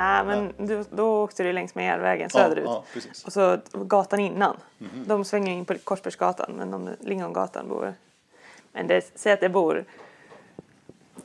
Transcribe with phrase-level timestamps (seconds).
[0.00, 2.64] Nej, men du, då åkte du längs med järnvägen söderut.
[2.64, 3.24] Ja, precis.
[3.24, 4.56] Och så gatan innan.
[5.06, 7.94] De svänger in på Korsbergsgatan, men de, Lingongatan bor...
[8.72, 9.84] Men det, säg att det bor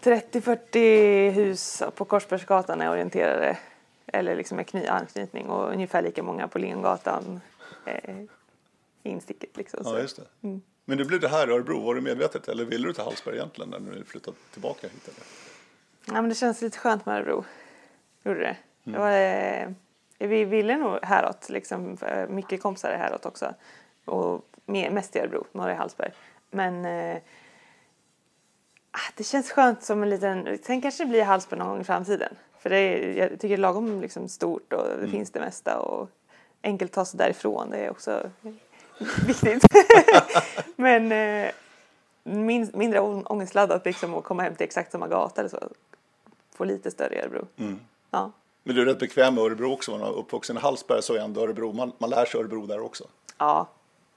[0.02, 3.58] 30-40 hus på Korsbergsgatan är orienterade
[4.08, 7.42] eller liksom med kny, anknytning och ungefär lika många på Lingongatan
[7.86, 8.16] eh,
[9.04, 9.58] insticket.
[9.58, 9.96] Liksom, så.
[9.96, 10.60] Ja, just det.
[10.86, 13.36] Men nu blev det här i Örebro, var det medvetet eller ville du till Hallsberg
[13.36, 15.08] egentligen när du flyttade tillbaka hit?
[15.08, 15.26] Eller?
[16.16, 17.46] Ja, men det känns lite skönt med Örebro.
[18.24, 18.58] Gjorde det.
[18.84, 19.70] det var, eh,
[20.30, 23.54] vi ville nog häråt, liksom, för mycket kompisar är häråt också.
[24.06, 26.12] Och mest i Örebro, norra i Hallsberg.
[26.52, 27.18] Men eh,
[28.92, 31.84] ah, det känns skönt som en liten, sen kanske det blir Hallsberg någon gång i
[31.84, 32.36] framtiden.
[32.60, 35.80] För det är, jag tycker det är lagom liksom, stort och det finns det mesta
[35.80, 36.10] och
[36.62, 37.70] enkelt ta sig därifrån.
[37.70, 38.32] Det är också
[39.28, 39.66] viktigt.
[40.76, 41.52] Men eh,
[42.24, 45.60] min, mindre ångestladdat liksom att komma hem till exakt samma gata eller så.
[46.56, 47.48] Få lite större i Örebro.
[48.12, 48.32] Ja.
[48.64, 51.20] Men du är rätt bekväm med Örebro också, man är uppvuxen i Hallsberg så är
[51.20, 53.04] ändå Örebro, man, man lär sig Örebro där också.
[53.38, 53.68] ja.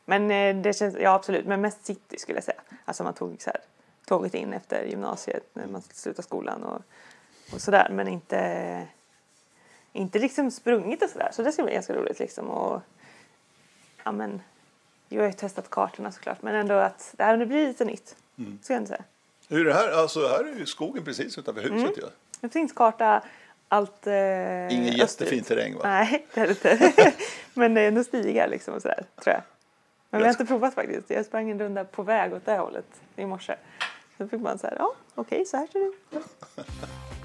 [0.04, 2.60] Men eh, det känns, ja absolut, men mest city skulle jag säga.
[2.84, 3.60] Alltså man tog så här,
[4.06, 6.82] tåget in efter gymnasiet när man slutade skolan och,
[7.54, 7.88] och sådär.
[7.90, 8.86] Men inte,
[9.92, 11.30] inte liksom sprungit och sådär.
[11.32, 12.50] Så det ska bli ganska roligt liksom.
[12.50, 12.82] Och,
[14.04, 14.42] ja men,
[15.08, 16.42] jag har ju testat kartorna såklart.
[16.42, 18.16] Men ändå att det här blir lite nytt.
[18.62, 19.04] Ska jag inte säga.
[19.48, 19.92] Hur är det här?
[19.92, 22.02] Alltså här är ju skogen precis utanför huset ju.
[22.40, 23.22] Det finns karta
[23.72, 25.80] allt eh, Ingen jättefin terräng va?
[25.84, 27.12] Nej, det är det inte.
[27.54, 29.42] Men det är ändå stigar liksom och sådär, tror jag.
[30.10, 31.10] Men vi har inte provat faktiskt.
[31.10, 33.54] Jag sprang en runda på väg åt det hållet i morse.
[34.18, 36.26] Så fick man så här, ja okej så här ser det ut.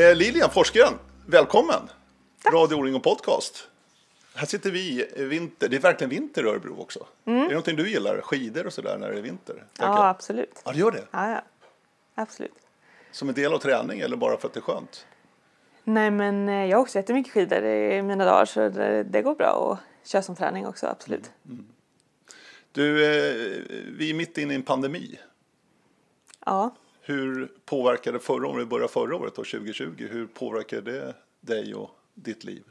[0.00, 0.92] Lilian Forsgren,
[1.26, 1.80] välkommen!
[2.52, 3.68] Radio Oling och podcast.
[4.34, 5.68] Här sitter vi i vinter.
[5.68, 7.06] Det är verkligen vinter i Örebro också.
[7.24, 8.20] Är det någonting du gillar?
[8.20, 9.64] Skidor och sådär när det är vinter?
[9.78, 10.62] Ja absolut.
[10.64, 11.04] ja, det gör det.
[11.10, 11.42] Ja, ja.
[12.14, 12.54] Absolut.
[13.10, 15.06] Som en del av träning eller bara för att det är skönt?
[15.84, 19.34] Nej men eh, jag har också jättemycket skidor i mina dagar så det, det går
[19.34, 21.30] bra att köra som träning också absolut.
[22.72, 23.62] Du, eh,
[23.98, 25.18] vi är mitt inne i en pandemi.
[26.46, 26.74] Ja.
[27.02, 31.90] Hur påverkade förra året, vi börjar förra året, då, 2020, hur påverkade det dig och
[32.14, 32.64] ditt liv?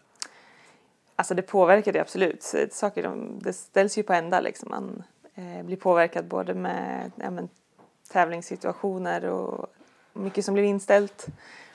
[1.15, 2.43] Alltså det påverkar det absolut.
[2.71, 4.69] Saker de, det ställs ju på ända liksom.
[4.69, 5.03] Man
[5.35, 7.49] eh, blir påverkad både med ja, men,
[8.11, 9.73] tävlingssituationer och
[10.13, 11.27] mycket som blir inställt.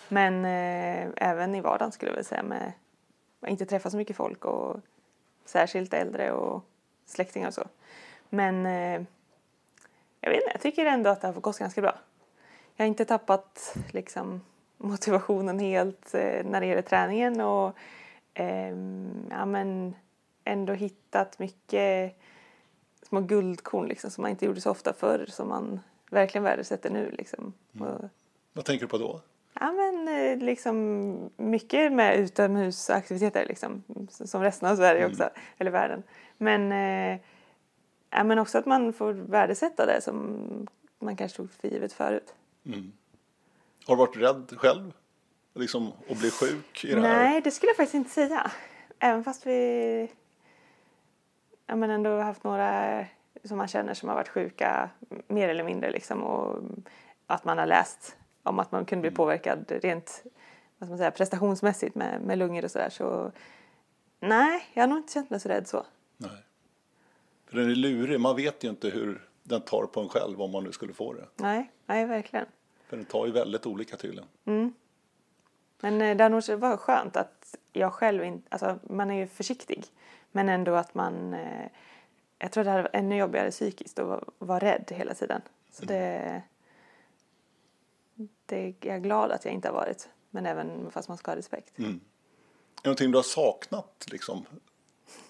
[0.08, 2.72] Men eh, även i vardagen skulle jag vilja säga med
[3.40, 4.80] att inte träffa så mycket folk och
[5.44, 6.64] särskilt äldre och
[7.06, 7.64] släktingar och så.
[8.28, 9.02] Men eh,
[10.20, 11.94] jag vet inte, jag tycker ändå att det har gått ganska bra.
[12.76, 14.40] Jag har inte tappat liksom,
[14.76, 17.76] motivationen helt eh, när det gäller träningen och
[18.34, 19.94] ehm, ja, men
[20.44, 22.16] ändå hittat mycket
[23.02, 25.80] små guldkorn liksom, som man inte gjorde så ofta förr som man
[26.10, 27.10] verkligen värdesätter nu.
[27.10, 27.52] Liksom.
[27.80, 28.08] Och,
[28.52, 29.20] Vad tänker du på då?
[29.60, 36.02] ja, men, eh, liksom, mycket med utomhusaktiviteter liksom, som resten av Sverige också, eller världen.
[36.38, 37.20] Men, eh,
[38.10, 40.66] ja, men också att man får värdesätta det som
[40.98, 42.34] man kanske tog för givet förut.
[43.86, 44.92] Har du varit rädd själv?
[45.54, 47.24] Liksom att bli sjuk i det här?
[47.24, 48.50] Nej, det skulle jag faktiskt inte säga.
[48.98, 50.10] Även fast vi
[51.66, 53.04] ja, men ändå haft några
[53.44, 54.90] som man känner som har varit sjuka
[55.28, 56.62] mer eller mindre liksom och
[57.26, 60.22] att man har läst om att man kunde bli påverkad rent
[60.78, 63.32] vad man säga, prestationsmässigt med, med lungor och sådär så
[64.20, 65.86] nej, jag har nog inte känt mig så rädd så.
[66.16, 66.44] Nej.
[67.46, 70.50] För den är lurig, man vet ju inte hur den tar på en själv om
[70.50, 71.28] man nu skulle få det.
[71.36, 72.46] Nej, nej verkligen.
[72.86, 74.28] För den tar ju väldigt olika tydligen.
[75.80, 79.26] Men eh, det har nog varit skönt att jag själv inte, alltså man är ju
[79.26, 79.84] försiktig
[80.32, 81.68] men ändå att man, eh,
[82.38, 85.42] jag tror det hade varit ännu jobbigare psykiskt att vara, rädd hela tiden.
[85.70, 86.42] Så det,
[88.46, 90.08] det är jag glad att jag inte har varit.
[90.30, 91.78] Men även fast man ska ha respekt.
[91.78, 91.98] Är det
[92.84, 94.46] någonting du har saknat liksom?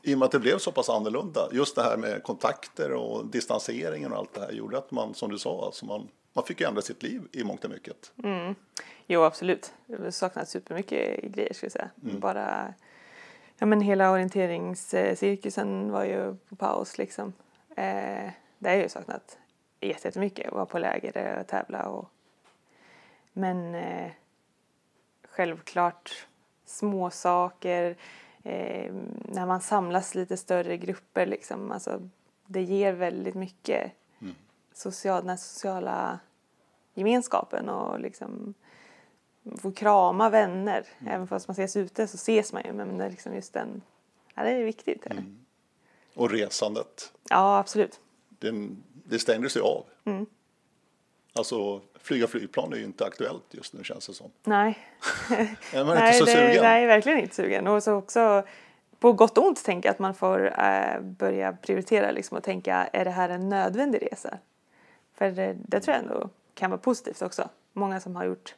[0.03, 1.49] I och med att det blev så pass annorlunda.
[1.53, 5.31] Just det här med kontakter och distanseringen och allt det här gjorde att man, som
[5.31, 8.13] du sa, alltså man, man fick ju ändra sitt liv i mångt och mycket.
[9.07, 9.73] Jo, absolut.
[9.99, 11.91] Har saknat supermycket grejer skulle jag säga.
[11.95, 12.75] Bara,
[13.59, 17.33] ja men hela orienteringscirkusen var ju på paus liksom.
[17.77, 19.39] Eh, det har jag ju saknat
[19.81, 20.53] jätte- jättemycket.
[20.53, 22.09] Vara på läger och tävla och
[23.33, 24.11] men eh,
[25.31, 26.27] självklart
[26.67, 27.97] små saker.
[28.45, 28.95] Eh,
[29.29, 31.73] när man samlas lite större grupper liksom.
[31.73, 32.09] Alltså,
[32.47, 33.93] det ger väldigt mycket
[34.73, 36.19] social, den här sociala
[36.95, 38.55] gemenskapen och liksom
[39.59, 40.87] få krama vänner.
[41.07, 43.83] Även fast man ses ute så ses man ju men det är liksom just den,
[44.35, 45.03] ja det är viktigt.
[45.03, 45.25] det.
[46.15, 48.01] Och resandet, Ja absolut.
[48.29, 48.69] det,
[49.05, 49.85] det stängdes ju av.
[51.33, 54.31] Alltså flyga flygplan är ju inte aktuellt just nu känns det som.
[54.45, 54.79] Nej.
[55.73, 56.63] Är man nej, inte så det, sugen?
[56.63, 57.67] nej, verkligen inte sugen.
[57.67, 58.43] Och så också
[58.99, 62.89] på gott och ont tänker jag att man får eh, börja prioritera liksom och tänka,
[62.93, 64.39] är det här en nödvändig resa?
[65.15, 67.49] För det, det tror jag ändå kan vara positivt också.
[67.73, 68.55] Många som har gjort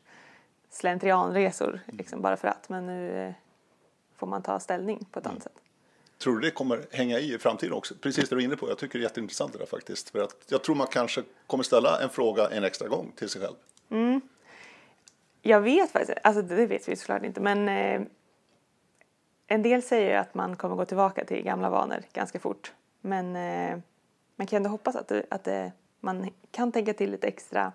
[0.71, 3.33] slentrianresor liksom bara för att, men nu eh,
[4.17, 5.59] får man ta ställning på ett annat sätt.
[6.19, 7.95] Tror du det kommer hänga i i framtiden också?
[7.95, 8.69] Precis det du är inne på.
[8.69, 10.11] Jag tycker det är jätteintressant det där faktiskt.
[10.11, 13.41] För att jag tror man kanske kommer ställa en fråga en extra gång till sig
[13.43, 13.55] själv.
[15.43, 18.07] Jag vet faktiskt alltså det vet vi såklart inte, men eh,
[19.47, 22.73] en del säger ju att man kommer gå tillbaka till gamla vanor ganska fort.
[23.01, 23.79] Men eh,
[24.37, 27.73] man kan ändå hoppas att, det, att det, man kan tänka till lite extra.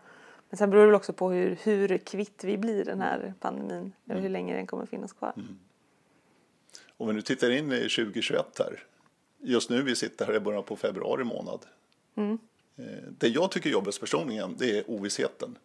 [0.50, 3.94] Men sen beror det väl också på hur, hur kvitt vi blir den här pandemin,
[4.10, 5.34] eller hur länge den kommer finnas kvar.
[7.02, 8.84] Om vi nu tittar in i 2021 här.
[9.44, 11.60] Just nu vi sitter här i början på februari månad.
[12.16, 12.38] Mm.
[12.78, 12.86] Eh,
[13.18, 15.58] Det jag tycker är jobbigast personligen det är ovissheten.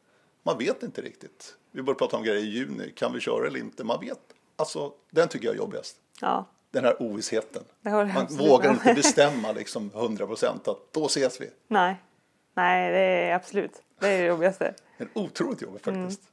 [0.43, 1.55] Man vet inte riktigt.
[1.71, 2.93] Vi börjar prata om grejer i juni.
[2.97, 3.85] Kan vi köra eller inte?
[3.85, 4.19] Man vet.
[4.57, 5.97] Alltså, den tycker jag är jobbigast.
[6.21, 7.63] Ja, Den här ovissheten.
[7.83, 11.51] det Man vågar inte bestämma liksom 100 procent att då ses vi.
[11.69, 11.97] Nej,
[12.55, 14.75] nej det är absolut, det är det jobbigaste.
[14.99, 16.21] Det är otroligt jobbigt faktiskt.
[16.23, 16.29] Det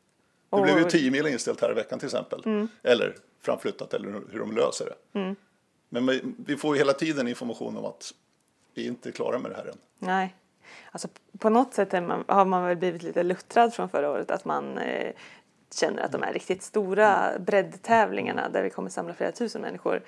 [0.57, 2.67] Och- blev ju 10 mil inställt här i veckan till exempel.
[2.83, 5.35] Eller framflyttat eller hur de löser det.
[5.89, 8.13] Men vi- får ju hela tiden information om att
[8.73, 9.77] vi inte är klara med det här än.
[9.99, 10.35] Nej.
[10.91, 11.07] Alltså,
[11.39, 14.31] på något sätt man, har man väl blivit lite luttrad från förra året.
[14.31, 15.13] Att man eh,
[15.73, 20.01] känner att de här riktigt stora breddtävlingarna där vi kommer samla flera tusen människor.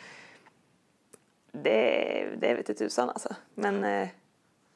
[1.51, 3.35] Det, det vi till tusan alltså.
[3.53, 4.07] Men eh,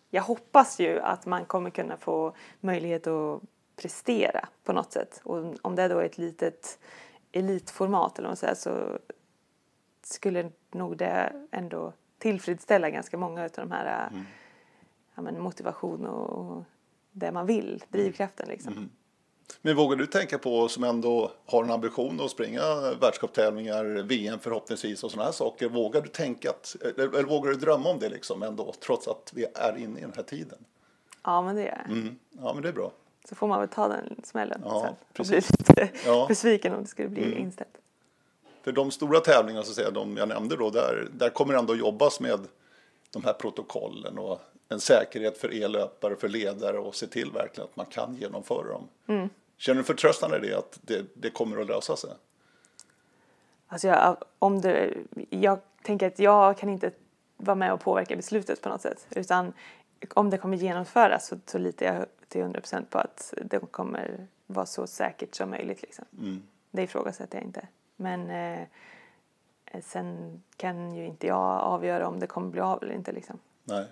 [0.09, 3.41] jag hoppas ju att man kommer kunna få möjlighet att
[3.75, 5.21] prestera på något sätt.
[5.23, 6.79] Och om det då är ett litet
[7.31, 8.99] elitformat eller vad man säger så
[10.03, 14.25] skulle nog det ändå tillfredsställa ganska många av de här Mm.
[15.15, 16.63] ja, men motivation och, och
[17.11, 18.73] det man vill, drivkraften liksom.
[18.73, 18.89] Mm.
[19.61, 22.61] Men vågar du tänka på som ändå har en ambition att springa
[23.01, 25.69] världscuptävlingar, VM förhoppningsvis och sådana här saker.
[25.69, 29.31] Vågar du tänka att, eller, eller vågar du drömma om det liksom ändå trots att
[29.35, 30.65] vi är inne i den här tiden?
[31.23, 31.97] Ja men det gör jag.
[31.97, 32.19] Mm.
[32.29, 32.91] Ja men det är bra.
[33.25, 35.47] Så får man väl ta den smällen Ja, sen och precis.
[35.51, 36.15] bli lite Ja.
[36.15, 36.27] Mm.
[36.27, 37.77] besviken om det skulle bli inställt.
[38.61, 41.59] För de stora tävlingarna, så att säga, de jag nämnde då, där, där kommer det
[41.59, 42.39] ändå jobbas med
[43.11, 47.75] de här protokollen och en säkerhet för e-löpare, för ledare och se till verkligen att
[47.75, 49.29] man kan genomföra dem.
[49.57, 52.09] Känner du förtröstan i det, att det, det kommer att lösa sig?
[53.67, 54.93] Alltså jag, om det,
[55.29, 56.91] jag tänker att jag kan inte
[57.37, 59.07] vara med och påverka beslutet på något sätt.
[59.09, 59.53] Utan
[60.13, 64.65] om det kommer genomföras så, så litar jag till 100% på att det kommer vara
[64.65, 65.81] så säkert som möjligt.
[65.81, 66.05] Liksom.
[66.19, 66.43] Mm.
[66.71, 67.67] Det ifrågasätter jag inte.
[67.95, 68.67] Men eh,
[69.83, 73.11] sen kan ju inte jag avgöra om det kommer bli av eller inte.
[73.11, 73.39] Liksom.
[73.63, 73.85] Nej.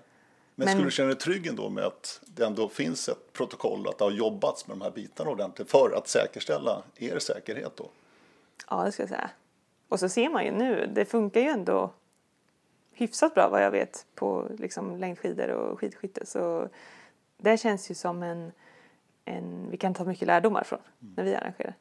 [0.55, 3.87] Men, Men- skulle du känna dig trygg ändå med att det ändå finns ett protokoll,
[3.87, 7.89] att det har jobbats med de här bitarna ordentligt för att säkerställa er säkerhet då?
[8.69, 9.29] Ja, det ska jag säga.
[9.87, 11.91] Och så ser man ju nu, det funkar ju ändå
[12.91, 16.25] hyfsat bra vad jag vet på liksom, längdskidor och skidskytte.
[16.25, 16.69] Så
[17.37, 18.51] det känns ju som en,
[19.25, 21.75] en vi kan ta mycket lärdomar från när vi arrangerar.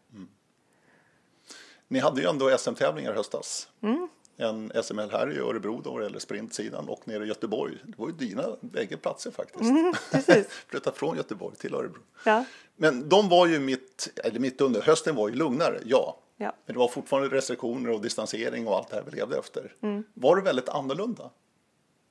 [1.88, 3.68] Ni hade ju ändå SM-tävlingar i höstas.
[3.80, 4.08] Mm.
[4.36, 7.78] En SML här i Örebro då, gäller sprintsidan och nere i Göteborg.
[7.84, 9.70] Det var ju dina bägge platser faktiskt.
[9.70, 9.94] Mm.
[10.68, 12.00] Flytta från Göteborg till Örebro.
[12.24, 12.44] Ja,
[12.76, 16.18] Men de var ju mitt, eller mitt under, hösten var ju lugnare, ja.
[16.36, 16.52] ja.
[16.66, 19.74] Men det var fortfarande restriktioner och distansering och allt det här vi levde efter.
[19.82, 20.04] Mm.
[20.14, 21.30] Var det väldigt annorlunda?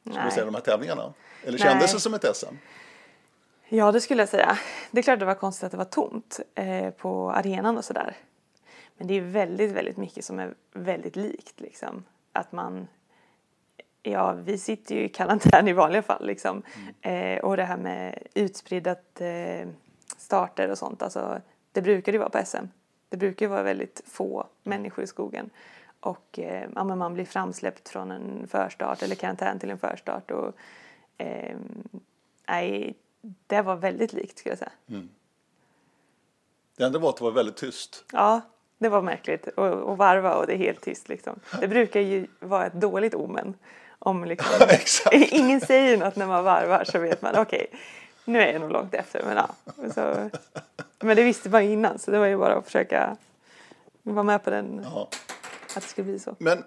[0.02, 0.46] Skulle du säga Nej.
[0.46, 1.14] de här tävlingarna?
[1.44, 1.68] Eller Nej.
[1.68, 2.56] kändes det som ett SM?
[3.70, 4.58] Ja, det skulle jag säga.
[4.92, 8.16] Det är klart det var konstigt att det var tomt eh, på arenan och sådär.
[8.98, 12.04] Men det är väldigt, väldigt mycket som är väldigt likt liksom.
[12.34, 12.88] Att man
[14.08, 16.64] Ja, vi sitter ju i karantän i vanliga fall liksom.
[17.02, 19.68] Eh, och det här med utspriddat eh,
[20.18, 21.42] starter och sånt, alltså
[21.72, 22.66] det brukar det vara på SM.
[23.10, 25.50] Det brukar ju vara väldigt få människor i skogen.
[26.00, 30.32] Och eh, ja, man blir framsläppt från en förstart eller karantän till en förstart.
[30.32, 30.54] Och,
[31.18, 31.58] eh,
[32.48, 32.96] nej,
[33.48, 35.02] det var väldigt likt skulle jag säga.
[36.78, 38.04] Det enda var att det var väldigt tyst.
[38.14, 38.42] Ja,
[38.78, 39.48] det var märkligt.
[39.48, 41.40] Och, och varva och det är helt tyst liksom.
[41.60, 43.54] Det brukar ju vara ett dåligt omen.
[44.00, 44.70] Om liksom,
[45.12, 47.68] ingen säger något när man varvar så vet man okej,
[48.26, 49.24] nu är jag nog långt efter.
[49.26, 49.56] Men, ja,
[49.94, 50.30] så,
[51.00, 53.18] men det visste man ju innan så det var ju bara att försöka
[54.04, 55.08] vara med på den, Ja.
[55.76, 56.36] att det skulle bli så.
[56.40, 56.64] Men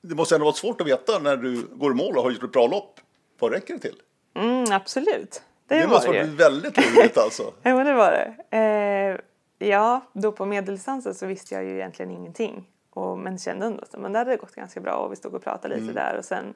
[0.00, 2.42] det måste ändå vara svårt att veta när du går i mål och har gjort
[2.42, 3.00] ett bra lopp.
[3.38, 4.02] Vad räcker det till?
[4.34, 5.42] Mm, absolut.
[5.68, 6.30] Det, Det var måste vara ju.
[6.34, 7.42] väldigt roligt alltså.
[7.62, 8.56] Ja, men det var det.
[8.58, 12.66] Eh, ja, då på medeldistansen så visste jag ju egentligen ingenting.
[12.90, 15.44] Och, men kände ändå att men det hade gått ganska bra och vi stod och
[15.44, 16.54] pratade lite där och sen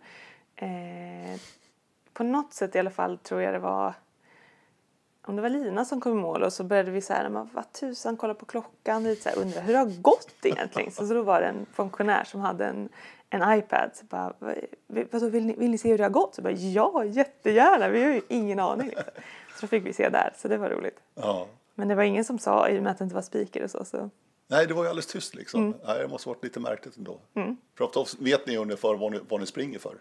[0.57, 1.41] eh,
[2.13, 3.95] på något sätt i alla fall tror jag det var
[5.27, 7.51] om det var Lina som kom i mål och så började vi så här, men
[7.53, 10.91] vad tusan, kolla på klockan, lite så här, undra hur det har gått egentligen.
[10.93, 12.89] Så, så då var det en funktionär som hade en,
[13.33, 13.91] en iPad.
[13.95, 14.55] Så bara, "Vad-
[15.11, 16.35] vadå, vill ni, vill ni se hur det har gått?
[16.35, 18.87] Så bara, ja, jättegärna, vi har ju ingen aning.
[18.89, 19.05] Liksom.
[19.55, 21.01] Så då fick vi se där, så det var roligt.
[21.15, 21.47] Ja.
[21.75, 23.71] Men det var ingen som sa, i och med att det inte var speaker och
[23.71, 23.85] så.
[23.85, 24.11] så.
[24.49, 25.61] Nej, det var ju alldeles tyst liksom.
[25.67, 25.75] Mm.
[25.87, 27.19] Nej, det måste varit lite märkligt ändå.
[27.79, 29.97] För ofta vet ni ungefär vad ni, vad ni springer för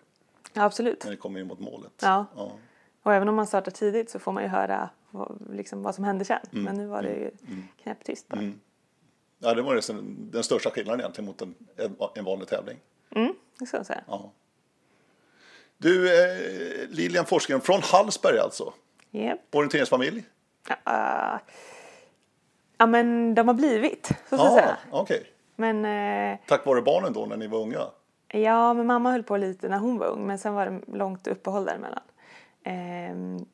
[0.53, 1.03] Ja, absolut.
[1.03, 1.91] när ni kommer in mot målet.
[2.01, 2.25] Ja.
[2.35, 2.51] Ja.
[3.03, 6.03] Och även om man startar tidigt så får man ju höra vad, liksom, vad som
[6.03, 6.39] hände sen.
[6.51, 6.63] Mm.
[6.63, 7.31] Men nu var det ju
[7.83, 8.51] knäpptyst bara.
[9.39, 12.77] Ja, det var nästan den största skillnaden egentligen mot en, en, en vanlig tävling.
[13.15, 14.03] Mm, det ska jag säga.
[14.07, 14.31] Ja.
[15.77, 18.73] Du, eh, Lilian Forsgren från Hallsberg alltså.
[19.11, 19.39] Yep.
[19.55, 20.23] Orienteringsfamilj?
[20.69, 21.39] Äh,
[22.77, 24.77] ja, men de har blivit, så ska jag Ja, säga.
[24.91, 25.25] okej.
[25.55, 27.87] Men eh, Tack vare barnen då när ni var unga?
[28.27, 31.27] ja, men mamma höll på lite när hon var ung, men sen var det långt
[31.27, 32.03] uppehåll däremellan.
[32.63, 33.45] Ehm,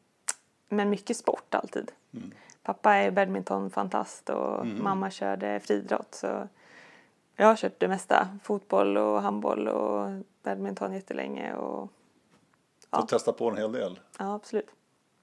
[0.69, 1.91] men mycket sport alltid.
[2.63, 6.15] Pappa är badmintonfantast och mamma körde friidrott.
[6.15, 6.47] Så
[7.37, 8.27] jag har kört det mesta.
[8.43, 11.53] Fotboll och handboll och badminton jättelänge.
[11.55, 11.91] Och,
[12.89, 13.01] Ja.
[13.01, 13.99] Och testa på en hel del.
[14.19, 14.69] ja, absolut.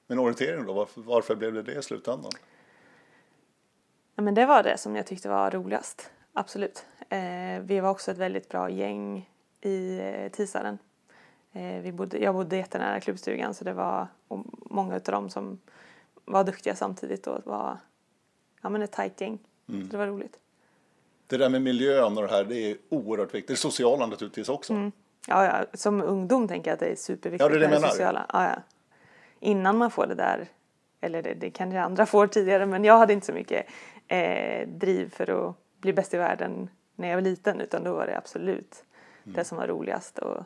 [0.07, 2.31] Men orientering då, varför, varför blev det det i slutändan?
[4.15, 6.11] Ja, men det var det som jag tyckte var roligast.
[6.33, 6.87] Absolut.
[7.09, 9.31] Eh, vi var också ett väldigt bra gäng
[9.61, 10.79] i eh, Tisaren.
[11.53, 14.07] Eh, vi bodde, jag bodde jättenära klubbstugan så det var
[14.71, 15.59] många av dem som
[16.25, 17.79] var duktiga samtidigt och var
[18.63, 19.39] ja, men ett tajt gäng.
[19.69, 19.85] Mm.
[19.85, 20.39] Så det var roligt.
[21.27, 23.49] Det där med miljön och det här, det är oerhört viktigt.
[23.49, 24.73] Det sociala naturligtvis också.
[24.73, 24.93] Mm.
[25.29, 27.89] Ja, ja, som ungdom tänker jag att det är superviktigt Ja, det är det menar.
[27.89, 28.27] sociala.
[28.33, 28.57] Ja, ja.
[29.41, 30.47] Innan man får det där,
[31.01, 33.67] eller det, det kanske andra får tidigare, men jag hade inte så mycket
[34.09, 38.07] eh, driv för att bli bäst i världen när jag var liten, utan då var
[38.07, 38.85] det absolut
[39.27, 39.35] Mm.
[39.37, 40.43] det som var roligast och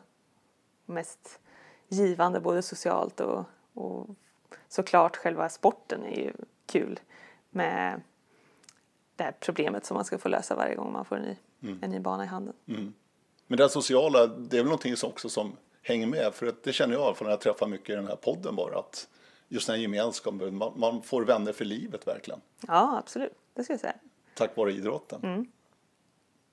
[0.85, 1.39] mest
[1.87, 3.43] givande både socialt och,
[3.73, 4.07] och
[4.67, 6.33] såklart själva sporten är ju
[6.65, 6.99] kul
[7.49, 8.01] med
[9.19, 11.79] det här problemet som man ska få lösa varje gång man får en ny, Mm.
[11.81, 12.53] en ny bana i handen.
[13.47, 16.33] Men det sociala, det är väl någonting som också som hänger med.
[16.33, 18.79] För att det känner jag för när jag träffar mycket i den här podden bara.
[18.79, 19.07] Att
[19.47, 22.41] just den här gemenskapen, man, man får vänner för livet verkligen.
[22.67, 23.33] Ja, absolut.
[23.53, 23.93] Det ska jag säga.
[24.35, 25.19] Tack vare idrotten.
[25.23, 25.45] Mm.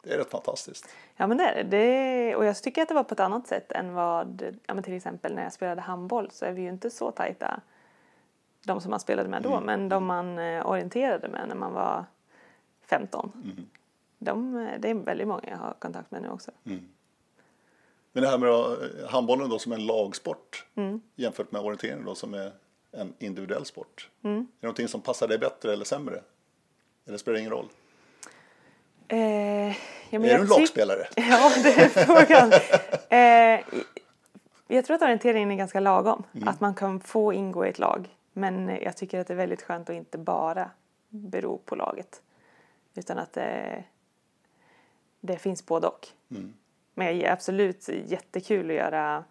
[0.02, 0.88] Det är rätt fantastiskt.
[1.16, 2.36] Ja, men det är det.
[2.36, 4.94] Och jag tycker att det var på ett annat sätt än vad, ja, men till
[4.94, 7.60] exempel när jag spelade handboll så är vi ju inte så tajta,
[8.64, 12.04] de som man spelade med då, men de man eh, orienterade med när man var
[12.86, 13.32] 15.
[14.18, 16.50] De, eh, det är väldigt många jag har kontakt med nu också.
[18.12, 21.00] Men det här med då, eh, handbollen då som en lagsport Mm.
[21.16, 22.52] jämfört med orientering då som är
[22.92, 24.10] en individuell sport.
[24.22, 24.36] Mm.
[24.36, 26.20] Är det någonting som passar dig bättre eller sämre?
[27.06, 27.68] Eller spelar det ingen roll?
[29.08, 29.74] Eh, ja,
[30.10, 31.06] är du en lagspelare?
[31.16, 32.52] Ja, det är frågan.
[33.08, 33.80] eh,
[34.68, 36.22] jag tror att orienteringen är ganska lagom.
[36.46, 38.16] Att man kan få ingå i ett lag.
[38.32, 40.70] Men jag tycker att det är väldigt skönt att inte bara
[41.08, 42.22] bero på laget.
[42.96, 43.84] Utan att det,
[45.20, 46.08] det finns både och.
[46.94, 49.24] Men jag är absolut jättekul att göra,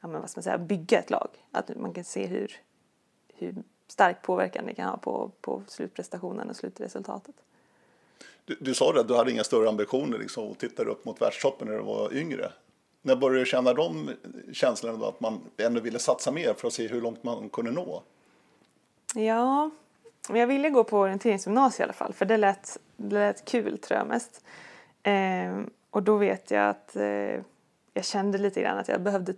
[0.00, 1.28] ja, men vad ska man säga, bygga ett lag.
[1.50, 2.52] Att man kan se hur,
[3.34, 3.54] hur
[3.86, 7.34] stark påverkan det kan ha på, på slutprestationen och slutresultatet.
[8.44, 11.22] Du, du sa det att du hade inga större ambitioner liksom, och tittade upp mot
[11.22, 12.52] världstoppen när du var yngre.
[13.02, 14.10] När började du känna de
[14.52, 17.70] känslorna då, att man ändå ville satsa mer för att se hur långt man kunde
[17.70, 18.02] nå?
[19.14, 19.70] Ja,
[20.28, 23.78] men jag ville gå på orienteringsgymnasiet i alla fall för det lät, det lät kul
[23.78, 24.44] tror jag mest.
[25.02, 27.40] Ehm, och då vet jag att eh,
[27.92, 29.34] jag kände lite grann att jag behövde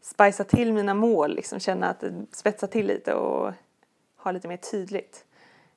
[0.00, 3.52] spicea till mina mål, liksom känna att det spetsa till lite och
[4.16, 5.24] ha lite mer tydligt.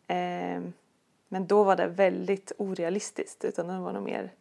[0.07, 0.73] Ehm,
[1.27, 4.31] men då var det väldigt orealistiskt utan det var nog mer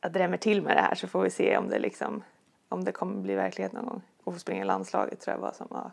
[0.00, 2.22] jag drämmer till med det här så får vi se om det liksom
[2.68, 4.02] om det kommer bli verklighet någon gång.
[4.24, 5.90] Och få springa landslaget tror jag var som var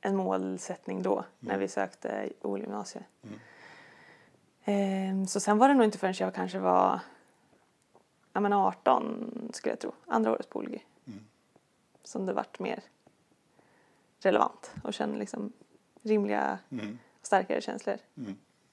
[0.00, 3.04] en målsättning då när vi sökte OL-gymnasiet.
[4.64, 7.00] Ehm, så sen var det nog inte förrän jag kanske var
[8.32, 10.86] ja, men 18 skulle jag tro, andra året på OLG.
[12.04, 12.82] Som det vart mer
[14.20, 15.52] relevant och kände liksom
[16.02, 16.58] rimliga
[17.20, 17.96] och starkare känslor.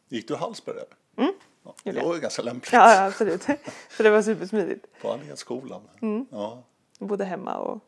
[0.10, 1.24] Gick du Hallsberg där?
[1.24, 2.05] Mm, Ja, det jag.
[2.05, 3.43] var ju ganska lämpligt Ja, ja absolut.
[3.98, 4.86] så det var supersmidigt.
[5.01, 5.81] på Allighetsskolan.
[6.01, 6.25] Mm.
[6.31, 6.63] Ja.
[7.00, 7.79] Jag bodde hemma och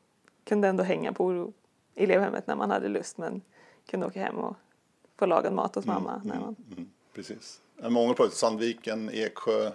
[0.44, 1.54] kunde ändå hänga på
[1.96, 3.42] elevhemmet när man hade lust men
[3.86, 4.56] kunde åka hem och
[5.18, 6.22] få lagad mat hos mamma.
[6.26, 6.56] När man...
[6.72, 7.62] Mm, precis.
[7.90, 9.72] Många pratar Sandviken, Eksjö, eh,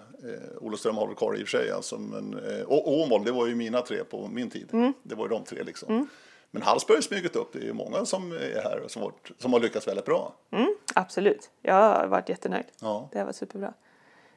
[0.60, 1.70] Olofström har väl kvar i och för sig.
[1.70, 4.68] Alltså, men, eh, och Åmål, det var ju mina tre på min tid.
[4.72, 4.92] Mm.
[5.02, 6.08] Det var ju de tre liksom.
[6.50, 9.52] Men Hallsberg har smugit upp, det är ju många som är här som, varit, som
[9.52, 10.34] har lyckats väldigt bra.
[10.50, 12.66] Mm, absolut, jag har varit jättenöjd.
[12.80, 13.08] Ja.
[13.12, 13.75] Det har varit superbra.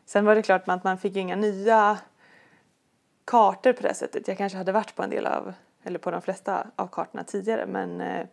[0.06, 1.98] Sen var det klart att man fick inga nya
[3.26, 4.28] kartor på det sättet.
[4.28, 7.66] Jag kanske hade varit på en del av, eller på de flesta av kartorna tidigare
[7.66, 8.26] men eh,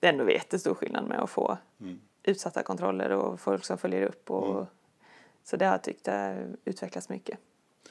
[0.00, 1.58] det är ändå jättestor skillnad med att få
[2.24, 4.66] utsatta kontroller och folk som följer upp och
[5.44, 7.38] så det har jag tyckt har utvecklats mycket.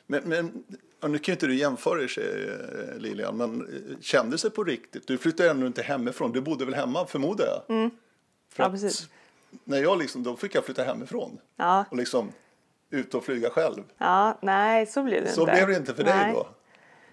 [0.07, 0.63] Men, men
[1.01, 4.63] ja, nu kan ju inte du jämföra sig, eh, Lilian, men eh, kändes det på
[4.63, 5.07] riktigt?
[5.07, 7.61] Du flyttade ännu inte hemifrån, du bodde väl hemma förmodar jag?
[7.67, 7.91] För Mm.
[8.55, 9.09] Ja, att precis.
[9.63, 12.31] När jag liksom, då fick jag flytta hemifrån Ja, och liksom
[12.89, 13.83] ut och flyga själv.
[13.97, 15.53] ja nej så blev det Så inte.
[15.53, 16.33] blev det inte för dig Nej.
[16.33, 16.47] då?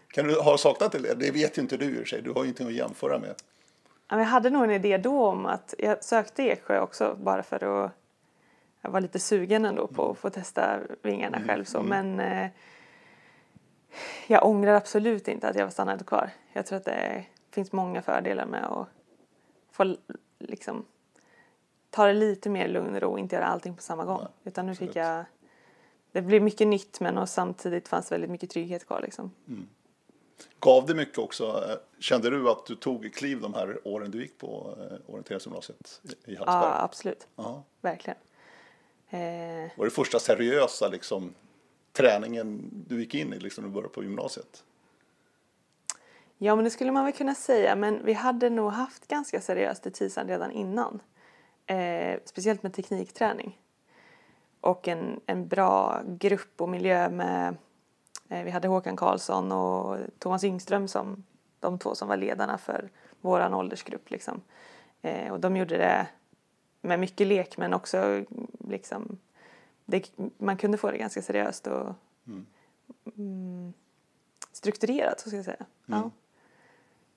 [0.08, 1.14] Kan du ha saknat det?
[1.14, 3.34] Det vet ju inte du i för sig, du har ju ingenting att jämföra med.
[4.08, 7.92] Jag hade nog en idé då om att jag sökte Eksjö också bara för att
[8.80, 12.50] jag var lite sugen ändå på att få testa vingarna själv så men eh,
[14.26, 16.30] jag ångrar absolut inte att jag stannade kvar.
[16.52, 18.88] Jag tror att det finns många fördelar med att
[19.70, 19.96] få
[20.38, 20.84] liksom
[21.90, 24.20] ta det lite mer lugn och ro och inte göra allting på samma gång.
[24.20, 25.24] Nej, Utan nu fick jag
[26.12, 29.30] det blev mycket nytt men och samtidigt fanns väldigt mycket trygghet kvar liksom.
[30.60, 31.64] Gav det mycket också?
[31.98, 36.30] Kände du att du tog kliv de här åren du gick på eh, orienteringsgymnasiet i-
[36.30, 36.84] i Ja, Hallsberg?
[36.84, 37.26] absolut.
[37.36, 37.62] Ja.
[37.80, 38.18] Verkligen.
[39.10, 41.34] Eh, Var det första seriösa liksom,
[41.92, 44.64] träningen du gick in i liksom, när du började på gymnasiet?
[46.38, 47.76] Ja, men det skulle man väl kunna säga.
[47.76, 51.00] Men vi hade nog haft ganska seriöst i TISAN redan innan.
[51.66, 53.58] Eh, speciellt med teknikträning.
[54.60, 57.56] Och en, en bra grupp och miljö med...
[58.28, 61.24] Eh, vi hade Håkan Karlsson och Thomas Yngström som
[61.60, 64.10] de två som var ledarna för våran åldersgrupp.
[64.10, 64.40] Liksom.
[65.02, 66.06] Eh, och de gjorde det
[66.80, 68.24] med mycket lek men också
[68.68, 69.18] liksom...
[69.84, 71.94] Det, man kunde få det ganska seriöst och
[73.16, 73.72] mm,
[74.52, 75.66] strukturerat, så ska jag säga.
[75.86, 76.10] Ja.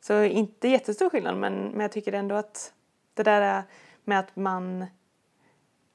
[0.01, 2.73] Så inte jättestor skillnad, men, men jag tycker ändå att
[3.13, 3.63] det där
[4.03, 4.85] med att man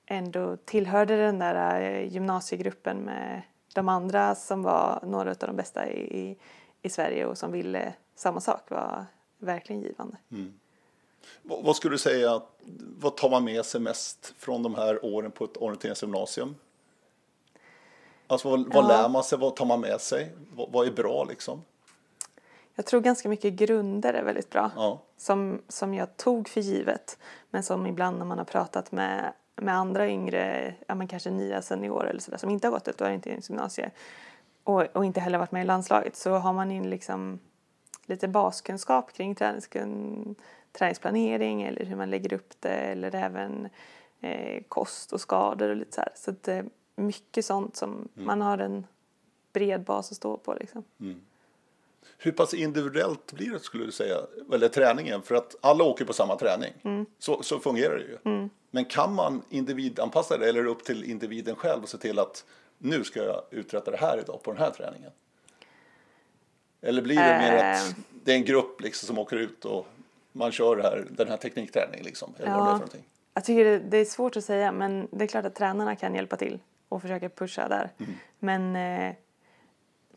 [0.06, 3.42] ändå tillhörde den där eh, gymnasiegruppen med
[3.76, 6.36] de andra som var några av de bästa i,
[6.82, 9.06] i, Sverige och som ville samma sak var
[9.38, 10.16] verkligen givande.
[11.42, 12.42] Vad, vad skulle du säga,
[12.98, 16.54] vad tar man med sig mest från de här åren på ett orienteringsgymnasium?
[18.26, 18.88] Alltså vad, vad Ja.
[18.88, 21.62] lär man sig, vad tar man med sig, vad, vad är bra liksom?
[22.74, 24.70] Jag tror ganska mycket grunder är väldigt bra.
[24.76, 24.98] Ja.
[25.16, 27.18] Som, som jag tog för givet.
[27.50, 31.62] Men som ibland när man har pratat med, med andra yngre, ja men kanske nya
[31.62, 33.90] seniorer eller sådär som inte har gått ett orienteringsgymnasie
[34.64, 37.38] och, och inte heller varit med i landslaget så har man in liksom
[38.06, 40.34] lite baskunskap kring träningskun,
[40.72, 43.68] träningsplanering eller hur man lägger upp det eller även
[44.20, 46.12] eh, kost och skador och lite så här.
[46.14, 46.64] Så det är
[46.96, 48.86] mycket sånt som man har en
[49.52, 50.84] bred bas att stå på liksom.
[52.18, 54.16] Hur pass individuellt blir det skulle du säga,
[54.52, 55.22] eller träningen?
[55.22, 56.72] För att alla åker på samma träning.
[57.18, 58.18] Så, så fungerar det ju.
[58.76, 62.18] Men kan man individanpassa det eller är det upp till individen själv och se till
[62.18, 62.44] att
[62.78, 65.10] nu ska jag uträtta det här idag på den här träningen?
[66.80, 67.72] Eller blir det mer Eh.
[67.72, 69.86] att det är en grupp liksom som åker ut och
[70.32, 72.34] man kör här, den här teknikträningen liksom?
[72.38, 72.72] Eller vad det är för Ja.
[72.74, 73.04] någonting?
[73.34, 76.14] Jag tycker det, det är svårt att säga men det är klart att tränarna kan
[76.14, 76.58] hjälpa till
[76.88, 77.90] och försöka pusha där.
[78.38, 79.14] Men eh,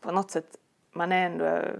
[0.00, 0.56] på något sätt,
[0.92, 1.72] man är ändå eh,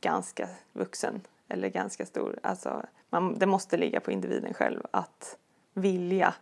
[0.00, 2.38] ganska vuxen eller ganska stor.
[2.42, 5.38] Alltså, man, det måste ligga på individen själv att
[5.74, 6.34] vilja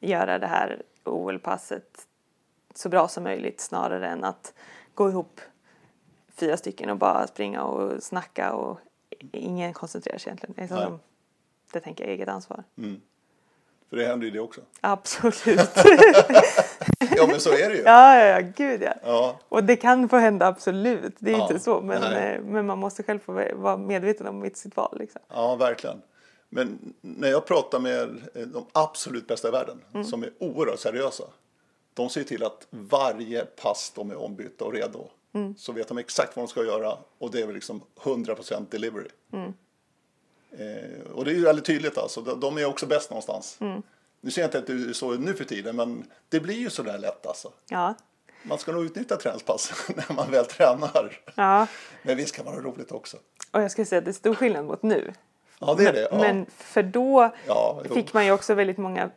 [0.00, 2.06] göra det här OL-passet
[2.74, 4.54] så bra som möjligt snarare än att
[4.94, 5.40] gå ihop
[6.36, 8.78] fyra stycken och bara springa och snacka och
[9.32, 10.54] ingen koncentrerar sig egentligen.
[10.56, 11.00] Det, är som,
[11.72, 12.64] det tänker jag eget ansvar.
[13.90, 14.60] För det händer ju det också.
[14.80, 15.70] Absolut.
[17.16, 17.82] Ja men så är det ju.
[17.82, 18.94] ja, ja, ja, gud ja.
[19.04, 19.38] Ja.
[19.48, 21.80] Och det kan få hända absolut, det är Ja, inte så.
[21.80, 22.34] Men, nej.
[22.34, 24.96] eh, men man måste själv få vara medveten om sitt val.
[24.98, 25.22] Liksom.
[25.28, 26.02] Ja, verkligen.
[26.54, 28.02] Men när jag pratar med
[28.34, 31.24] eh, de absolut bästa i världen, som är oerhört seriösa,
[31.94, 35.08] de ser till att varje pass de är ombytta och redo,
[35.56, 39.08] så vet de exakt vad de ska göra och det är väl liksom 100% delivery.
[39.32, 43.56] Eh, och det är ju väldigt tydligt alltså, de, är också bäst någonstans.
[44.20, 46.70] Nu ser jag inte att det är så nu för tiden, men det blir ju
[46.70, 47.52] så där lätt alltså.
[47.68, 47.94] Ja,
[48.42, 51.20] Man ska nog utnyttja träningspass när man väl tränar.
[51.34, 51.66] ja.
[52.02, 53.16] Men visst kan man ha roligt också.
[53.50, 55.12] Och jag skulle säga att det är stor skillnad mot nu.
[55.60, 56.08] Ja, det är det.
[56.10, 56.18] Ja.
[56.18, 59.10] Men för då Ja, fick man ju också väldigt många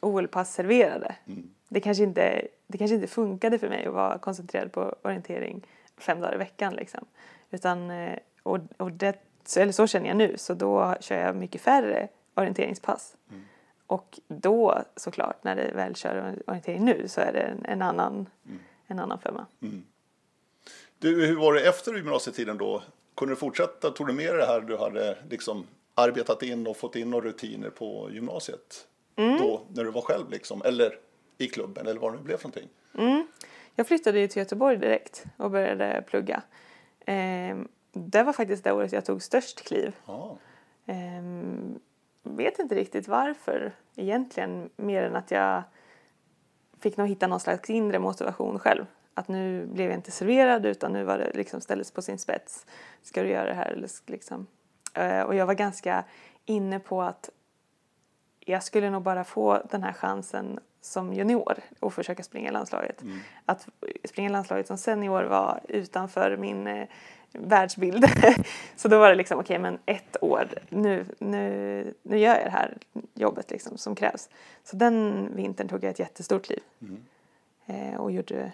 [0.00, 1.14] OL-pass serverade.
[1.26, 1.50] Mm.
[1.68, 5.66] Det, kanske inte, det kanske inte funkade för mig att vara koncentrerad på orientering
[5.98, 6.74] fem dagar i veckan.
[6.74, 7.04] Liksom.
[7.50, 9.16] Utan, eh, och, och det,
[9.56, 13.16] eller så känner jag nu, så då kör jag mycket färre orienteringspass.
[13.30, 13.42] Mm.
[13.86, 18.26] Och då såklart när det väl kör orientering nu så är det en, en annan,
[18.86, 19.46] en annan femma.
[20.98, 22.82] Du, hur var det efter gymnasietiden då?
[23.14, 23.90] Kunde du fortsätta?
[23.90, 27.28] Tog du med dig det här du hade liksom arbetat in och fått in några
[27.28, 28.86] rutiner på gymnasiet?
[29.38, 30.98] Då, när du var själv liksom, eller
[31.38, 32.68] i klubben eller vad det nu blev för någonting?
[33.74, 36.42] Jag flyttade ju till Göteborg direkt och började plugga.
[37.06, 39.96] Ehm, det var faktiskt det året jag tog störst kliv.
[40.06, 40.38] Ja.
[40.86, 41.78] Ehm,
[42.22, 45.62] vet inte riktigt varför egentligen, mer än att jag
[46.80, 48.86] fick nog hitta någon slags inre motivation själv.
[49.14, 52.66] Att nu blev jag inte serverad utan nu var det liksom ställdes på sin spets.
[53.02, 53.70] Ska du göra det här?
[53.70, 54.46] Eller liksom.
[54.94, 56.04] Eh, Och jag var ganska
[56.44, 57.30] inne på att
[58.40, 63.02] jag skulle nog bara få den här chansen som junior och försöka springa landslaget.
[63.44, 63.68] Att
[64.04, 66.88] springa landslaget som senior var utanför min eh,
[67.32, 68.04] världsbild.
[68.76, 72.50] Så då var det liksom, okej men ett år, nu, nu, nu gör jag det
[72.50, 72.78] här
[73.14, 74.28] jobbet liksom som krävs.
[74.64, 76.60] Så den vintern tog jag ett jättestort kliv.
[77.66, 78.52] Eh, och gjorde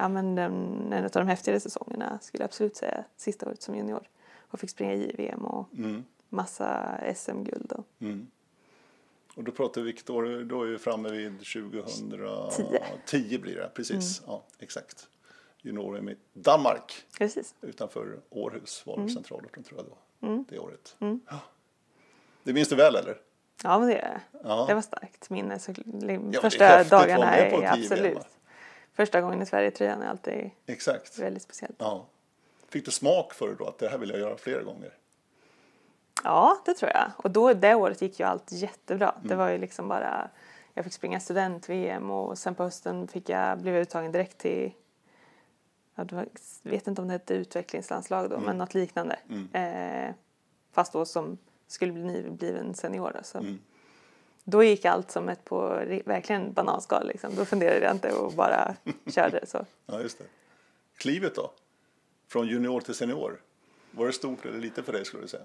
[0.00, 3.74] ja, men den, en av de häftigare säsongerna skulle jag absolut säga sista året som
[3.76, 4.08] junior.
[4.38, 6.04] Och fick springa JVM och Mm.
[6.28, 7.72] massa SM-guld.
[7.72, 8.26] Och, Mm.
[9.34, 10.44] Och då pratar vi vilket år?
[10.44, 12.50] Då är vi framme vid 2010.
[12.56, 12.82] Tio.
[13.06, 14.22] 10 blir det, precis.
[14.26, 15.08] Ja, exakt.
[15.62, 17.54] Junior-EM i Danmark precis.
[17.60, 19.86] utanför Århus var det centralorten tror jag
[20.20, 20.26] då.
[20.26, 20.44] Mm.
[20.48, 20.96] Det året.
[20.98, 21.40] Ja.
[22.42, 23.16] Det minns du väl eller?
[23.62, 24.64] Ja, men det, Ja.
[24.68, 25.58] det var starkt minne.
[25.58, 25.74] Så,
[26.40, 28.18] första dagarna är absolut.
[28.92, 31.18] Första gången i Sverige-tröjan är alltid Exakt.
[31.18, 31.76] väldigt speciellt.
[31.78, 32.06] Ja.
[32.68, 34.92] Fick du smak för det då att det här vill jag göra flera gånger?
[36.24, 37.10] Ja, det tror jag.
[37.16, 39.10] Och då, det året gick ju allt jättebra.
[39.16, 39.28] Mm.
[39.28, 40.30] Det var ju liksom bara,
[40.74, 44.72] jag fick springa student-VM och sen på hösten fick jag, blev jag uttagen direkt till,
[45.94, 46.26] jag
[46.62, 48.30] vet inte om det hette utvecklingslandslag Mm.
[48.40, 49.16] då, men något liknande.
[49.52, 50.14] Eh,
[50.72, 53.12] fast då som skulle bli nybliven senior.
[53.16, 53.38] Då, så.
[53.38, 53.58] Mm.
[54.44, 55.68] Då gick allt som ett på
[56.04, 57.06] verkligen bananskal.
[57.06, 57.34] Liksom.
[57.34, 58.76] Då funderade jag inte och bara
[59.06, 59.46] körde.
[59.46, 59.66] Så.
[59.86, 60.24] Ja, just det.
[60.96, 61.52] Klivet då?
[62.28, 63.42] Från junior till senior?
[63.90, 65.44] Var det stort eller lite för dig skulle du säga?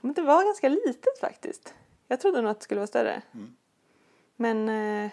[0.00, 1.74] Men det var ganska litet faktiskt.
[2.08, 3.22] Jag trodde nog att det skulle vara större.
[4.36, 5.10] Men eh,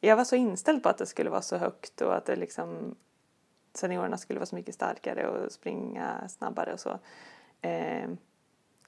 [0.00, 2.96] jag var så inställd på att det skulle vara så högt och att det liksom
[3.74, 6.98] seniorerna skulle vara så mycket starkare och springa snabbare och så.
[7.60, 8.10] Eh,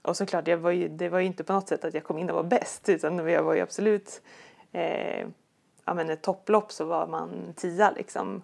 [0.04, 2.18] och såklart, jag var ju, det var ju inte på något sätt att jag kom
[2.18, 4.22] in och var bäst utan jag var ju absolut
[4.72, 5.26] eh,
[5.84, 8.42] ja, men ett topplopp så var man tia liksom.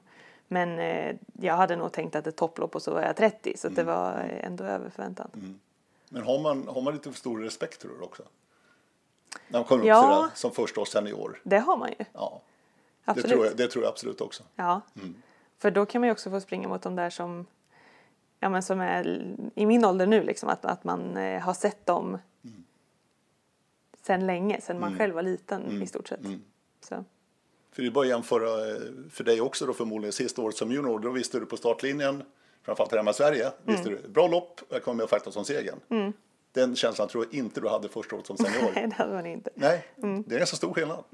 [0.48, 3.68] Men eh, jag hade nog tänkt att ett topplopp och så var jag 30 så
[3.68, 5.58] att det var ändå över förväntan.
[6.08, 8.22] Men har man, har man lite för stor respekt tror du också?
[9.48, 10.02] När man kommer upp Ja.
[10.02, 11.40] sådär, som första års senior.
[11.42, 12.04] Det har man ju.
[12.12, 12.40] Ja,
[13.04, 13.30] det Absolut.
[13.32, 14.42] tror, jag, det tror jag absolut också.
[14.56, 14.80] Ja.
[15.58, 17.46] För då kan man ju också få springa mot de där som,
[18.40, 21.86] ja, men som är i min ålder nu, liksom, att, att man eh, har sett
[21.86, 22.18] dem
[24.02, 26.20] sen länge, sen man själv var liten i stort sett.
[26.80, 27.04] Så.
[27.72, 30.72] För det är bara att jämföra eh, för dig också då förmodligen sista året som
[30.72, 30.98] junior.
[30.98, 32.22] Då visste du på startlinjen,
[32.62, 36.12] framförallt hemma i Sverige, visste du bra lopp, jag kommer med och fightas om segern.
[36.52, 38.72] Den känslan tror jag inte du hade första året som senior.
[38.74, 39.50] Nej, det hade man inte.
[39.54, 41.04] Nej, det är en ganska stor skillnad.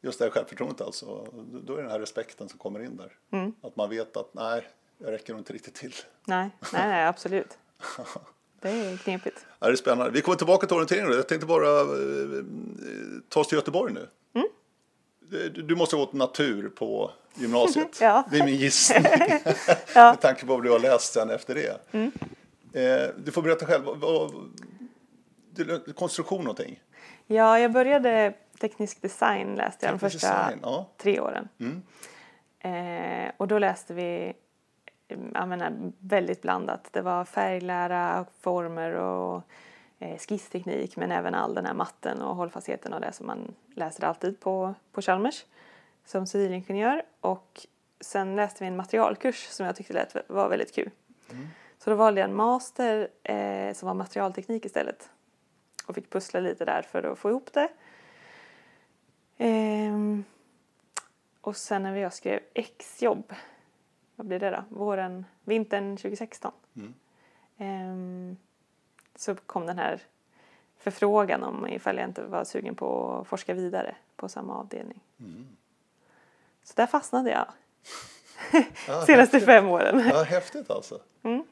[0.00, 1.26] Just det här självförtroendet alltså.
[1.64, 3.12] Då är det den här respekten som kommer in där.
[3.62, 4.66] Att man vet att nej,
[4.98, 5.94] jag räcker nog inte riktigt till.
[6.24, 7.58] Nej, nej, nej, absolut.
[8.60, 9.46] Det är knepigt.
[9.58, 10.10] Ja, det är spännande.
[10.10, 11.12] Vi kommer tillbaka till orienteringen.
[11.12, 11.86] Jag tänkte bara eh,
[13.28, 14.08] ta oss till Göteborg nu.
[15.30, 17.88] Du, du måste ha gått natur på gymnasiet.
[18.00, 18.24] Ja.
[18.30, 19.04] Det är min gissning.
[19.94, 20.10] Ja.
[20.10, 21.94] Med tanke på vad du har läst sen efter det.
[22.80, 23.84] Eh, du får berätta själv.
[23.84, 24.32] Vad,
[25.50, 26.82] du, konstruktion någonting?
[27.26, 30.90] Ja, jag började teknisk design läste jag de Teknisk första design, ja.
[30.96, 31.48] tre åren.
[32.58, 34.34] Eh, och då läste vi eh,
[35.08, 36.88] jag menar, väldigt blandat.
[36.92, 39.42] Det var färglära, former och
[39.98, 44.04] eh, skissteknik men även all den här matten och hållfastheten och det som man läser
[44.04, 45.44] alltid på, på Chalmers
[46.04, 47.02] som civilingenjör.
[47.20, 47.66] Och
[48.00, 50.90] sen läste vi en materialkurs som jag tyckte lät, var väldigt kul.
[51.78, 55.10] Så då valde jag en master eh, som var materialteknik istället
[55.86, 57.68] och fick pussla lite där för att få ihop det.
[59.38, 60.24] Ehm,
[61.40, 63.34] och sen när jag skrev exjobb,
[64.16, 64.64] vad blir det då?
[64.76, 66.52] Våren, vintern 2016.
[67.58, 68.36] Ehm,
[69.14, 70.00] så kom den här
[70.78, 75.00] förfrågan om ifall jag inte var sugen på att forska vidare på samma avdelning.
[76.62, 77.46] Så där fastnade jag
[78.88, 80.02] Ja, senaste fem åren.
[80.14, 81.00] Ja, häftigt alltså.
[81.22, 81.44] Mm.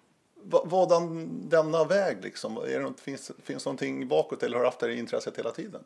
[0.42, 2.56] Va- Vadan denna väg liksom?
[2.56, 5.84] Är det något, finns, finns någonting bakåt eller har du haft det intresset hela tiden?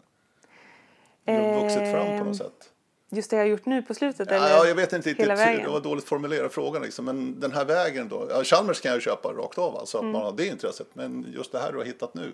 [1.24, 2.72] Du har vuxit fram på Ehm, något sätt?
[3.10, 4.28] Just det jag har gjort nu på slutet?
[4.32, 7.04] eller Ja, jag vet inte riktigt, det var dåligt formulerad frågan liksom.
[7.04, 8.26] Men den här vägen då?
[8.30, 10.12] Ja, Chalmers kan jag köpa rakt av alltså, att Mm.
[10.12, 10.86] man har det intresset.
[10.92, 12.32] Men just det här du har hittat nu?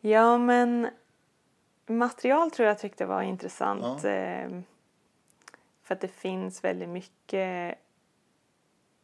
[0.00, 0.88] Ja, men
[1.86, 4.04] material tror jag tyckte var intressant.
[4.04, 4.60] Eh,
[5.82, 7.78] för att det finns väldigt mycket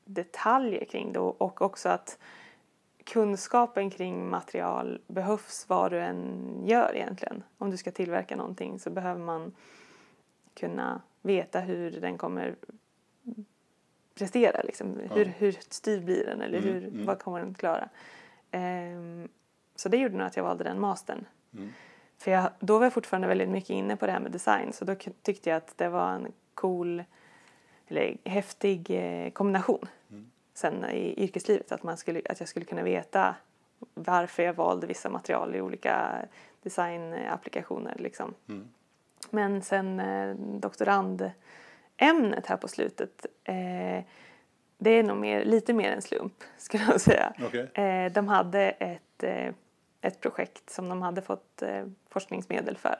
[0.05, 2.19] detaljer kring det och också att
[3.05, 7.43] kunskapen kring material behövs vad du än gör egentligen.
[7.59, 9.53] Om du ska tillverka någonting så behöver man
[10.55, 12.55] kunna veta hur den kommer
[14.15, 14.63] prestera.
[14.63, 15.01] Liksom.
[15.09, 15.15] Ja.
[15.15, 17.07] Hur, hur styrd blir den eller mm, hur, mm.
[17.07, 17.89] vad kommer den klara?
[18.53, 19.29] Um,
[19.77, 21.27] så det gjorde nog att jag valde den mastern.
[21.55, 21.73] Mm.
[22.19, 24.85] För jag, då var jag fortfarande väldigt mycket inne på det här med design så
[24.85, 27.05] då tyckte jag att det var en cool
[27.89, 30.31] eller häftig eh, kombination mm.
[30.55, 31.73] sen i yrkeslivet.
[31.73, 33.35] Att, man skulle, att jag skulle kunna veta
[33.95, 36.27] varför jag valde vissa material i olika
[36.63, 37.95] designapplikationer.
[37.99, 38.35] Liksom.
[38.49, 38.69] Mm.
[39.31, 44.05] Men sen eh, doktorandämnet här på slutet eh,
[44.79, 47.33] det är nog mer, lite mer en slump skulle jag säga.
[47.47, 47.85] Okay.
[47.85, 49.55] Eh, de hade ett, eh,
[50.01, 52.97] ett projekt som de hade fått eh, forskningsmedel för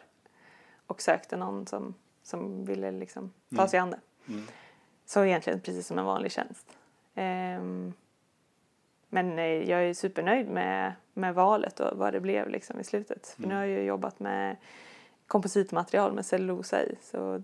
[0.87, 3.69] och sökte någon som, som ville liksom ta mm.
[3.69, 4.01] sig an det.
[4.29, 4.47] Mm.
[5.07, 6.67] Så egentligen precis som en vanlig tjänst.
[7.15, 7.93] Ehm,
[9.09, 13.27] men jag är supernöjd med, med valet och vad det blev liksom i slutet.
[13.27, 13.59] För nu mm.
[13.59, 14.57] har jag jobbat med
[15.27, 17.43] kompositmaterial med cellulosa i så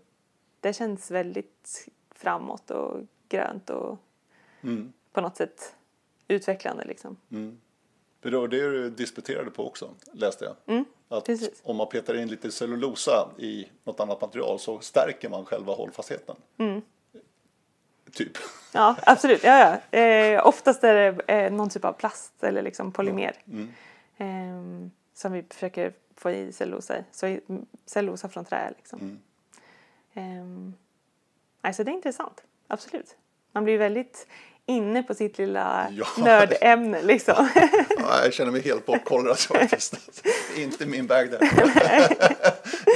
[0.61, 3.99] det känns väldigt framåt och grönt och
[4.61, 4.93] mm.
[5.12, 5.75] på något sätt
[6.29, 7.16] utvecklande liksom.
[7.31, 7.61] Mm.
[8.23, 10.57] För det var det du disputerade på också, läste jag.
[10.66, 11.61] Mm, att precis.
[11.64, 16.37] om man petar in lite cellulosa i något annat material så stärker man själva hållfastheten.
[16.59, 16.83] Mm.
[18.12, 18.33] Typ.
[18.73, 19.45] Ja, absolut.
[19.45, 19.99] Ja, ja.
[19.99, 23.69] Eh, oftast är det eh, någon typ av plast eller liksom polymer mm.
[24.16, 24.90] eh,
[25.21, 27.05] som vi försöker få i cellulosa i.
[27.13, 27.39] Så
[27.87, 28.99] cellulosa från trä liksom.
[29.01, 29.19] Mm.
[30.15, 30.75] Eh,
[31.61, 33.17] alltså det är intressant, absolut.
[33.53, 34.27] Man blir väldigt
[34.67, 36.07] inne på sitt lilla ja.
[36.19, 37.49] nördämne liksom.
[37.99, 40.27] Ja, jag känner mig helt bortkollrad faktiskt.
[40.57, 41.43] Inte min bag där.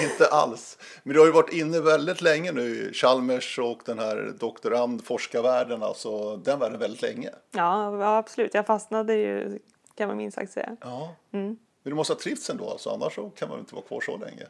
[0.02, 0.78] Inte alls.
[1.02, 5.82] Men du har ju varit inne väldigt länge nu Chalmers och den här doktorand forskarvärlden,
[5.82, 7.30] alltså den världen väldigt länge.
[7.50, 8.54] Ja, ja, absolut.
[8.54, 9.58] Jag fastnade ju
[9.94, 10.76] kan man minst sagt säga.
[10.80, 11.14] Ja.
[11.32, 11.56] Mm.
[11.84, 14.46] Men du måste ha trivts ändå, alltså, annars kan man inte vara kvar så länge.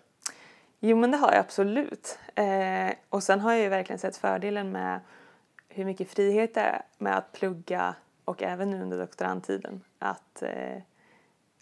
[0.81, 2.19] Jo, men det har jag absolut.
[2.35, 5.01] Eh, och sen har jag ju verkligen sett fördelen med
[5.69, 7.95] hur mycket frihet det är med att plugga
[8.25, 10.79] och även nu under doktorandtiden att eh,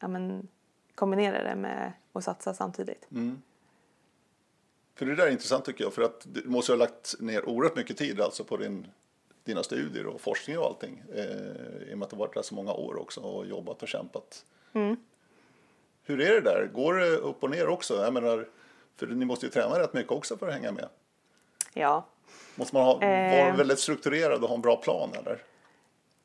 [0.01, 0.49] ja, men,
[0.95, 3.07] kombinera det med att satsa samtidigt.
[3.11, 3.43] Mm.
[4.95, 7.77] För det där är intressant tycker jag för att du måste ha lagt ner oerhört
[7.77, 8.87] mycket tid alltså på din,
[9.45, 12.55] dina studier och forskning och allting eh, i och med att du varit där så
[12.55, 14.45] många år också och jobbat och kämpat.
[14.73, 14.97] Mm.
[16.05, 16.67] Hur är det där?
[16.67, 17.95] Går det upp och ner också?
[17.95, 18.49] Jag menar,
[18.97, 20.89] för ni måste ju träna rätt mycket också för att hänga med.
[21.75, 22.07] Ja,
[22.55, 25.39] Måste man ha, vara eh, väldigt strukturerad och ha en bra plan eller?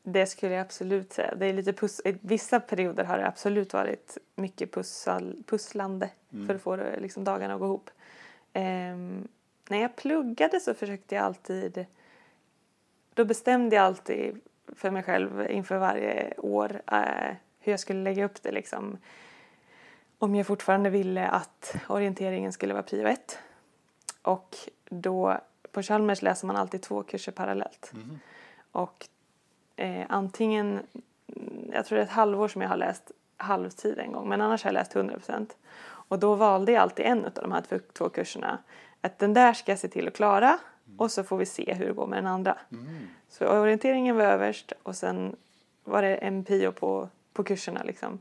[0.04, 1.36] Det skulle jag absolut säga.
[1.36, 6.48] Det är lite pus I vissa perioder har det absolut varit mycket pussal, pusslande mm.
[6.48, 7.90] för att få liksom, dagarna att gå ihop.
[8.54, 8.64] Eh,
[9.70, 11.86] när jag pluggade så försökte jag alltid,
[13.14, 14.42] då bestämde jag alltid
[14.76, 18.98] för mig själv inför varje år eh, hur jag skulle lägga upp det liksom.
[20.20, 23.40] Om jag fortfarande ville att orienteringen skulle vara prio ett.
[24.22, 24.56] Och
[24.90, 25.38] då
[25.72, 27.92] på Chalmers läser man alltid två kurser parallellt.
[27.94, 28.20] Mm.
[28.72, 29.08] Och
[29.76, 30.80] eh, antingen,
[31.72, 34.64] jag tror det är ett halvår som jag har läst halvtid en gång, men annars
[34.64, 35.58] har jag läst 100 procent.
[35.84, 38.58] Och då valde jag alltid en av de här två, två kurserna.
[39.02, 41.00] Att den där ska jag se till att klara mm.
[41.00, 42.58] och så får vi se hur det går med den andra.
[42.72, 43.08] Mm.
[43.30, 45.36] Så orienteringen var överst och sen
[45.84, 48.20] var det en pio på, på kurserna liksom.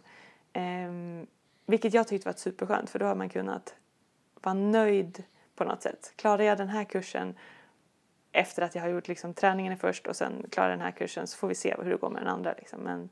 [0.53, 1.27] Ehm,
[1.67, 3.75] vilket jag tyckte var superskönt för då har man kunnat
[4.35, 5.25] vara nöjd
[5.55, 6.13] på något sätt.
[6.17, 7.35] Klarar jag den här kursen
[8.33, 11.37] efter att jag har gjort liksom, träningen först och sen klarar den här kursen så
[11.37, 12.55] får vi se hur det går med den andra.
[12.59, 12.81] Liksom.
[12.81, 13.09] Men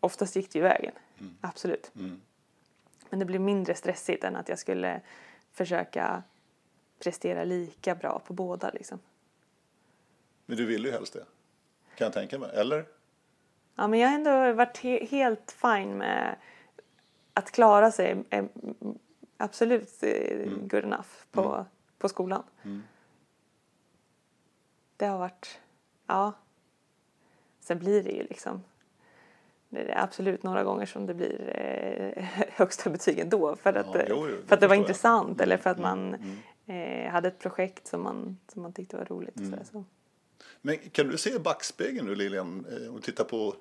[0.00, 1.36] oftast gick det ju vägen, mm.
[1.40, 1.90] absolut.
[1.94, 2.20] Mm.
[3.10, 5.00] Men det blev mindre stressigt än att jag skulle
[5.52, 6.22] försöka
[6.98, 8.70] prestera lika bra på båda.
[8.70, 8.98] Liksom.
[10.46, 11.24] Men du ville ju helst det,
[11.94, 12.84] kan jag tänka mig, eller?
[13.74, 16.36] Ja, men jag har ändå varit he helt fine med
[17.34, 18.24] att klara sig
[19.36, 20.68] absolut eh, mm.
[20.68, 21.64] good enough på, mm.
[21.98, 22.42] på skolan.
[22.62, 22.82] Mm.
[24.96, 25.60] Det har varit,
[26.06, 26.32] ja.
[27.60, 28.62] Sen blir det ju liksom
[29.70, 34.04] det är absolut några gånger som det blir eh, högsta betyg ändå för att, ja,
[34.08, 34.82] jo, jo, för att det var jag.
[34.82, 35.40] intressant mm.
[35.40, 35.90] eller för att mm.
[35.90, 36.14] man
[36.66, 37.06] mm.
[37.06, 39.36] eh, hade ett projekt som man, som man tyckte var roligt.
[39.60, 39.84] Och så.
[40.62, 43.54] Men kan du se backspegeln nu Lilian eh, och titta på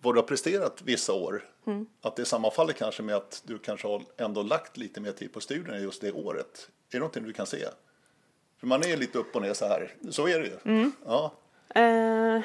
[0.00, 1.44] vad du har presterat vissa år.
[1.66, 1.86] Mm.
[2.00, 5.40] Att det sammanfaller kanske med att du kanske har ändå lagt lite mer tid på
[5.40, 6.68] studierna just det året.
[6.88, 7.66] Är det någonting du kan se?
[8.60, 9.94] För man är lite upp och ner så här.
[10.10, 10.56] Så är det ju.
[10.64, 10.92] Mm.
[11.06, 11.32] Ja.
[11.76, 12.42] Uh,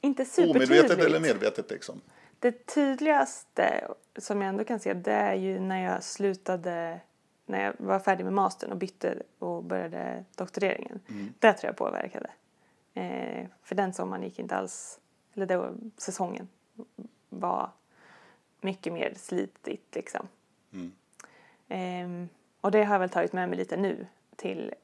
[0.00, 0.70] inte supertydligt.
[0.70, 2.00] Omedvetet eller medvetet liksom?
[2.38, 7.00] Det tydligaste som jag ändå kan se det är ju när jag slutade,
[7.46, 11.00] när jag var färdig med mastern och bytte och började doktoreringen.
[11.38, 12.30] Det tror jag påverkade.
[12.94, 15.00] Eh, för den sommaren gick inte alls,
[15.34, 16.48] eller då säsongen
[17.28, 17.70] var
[18.60, 20.28] mycket mer slitigt liksom.
[21.68, 22.28] Ehm,
[22.60, 24.74] och det har jag väl tagit med mig lite nu till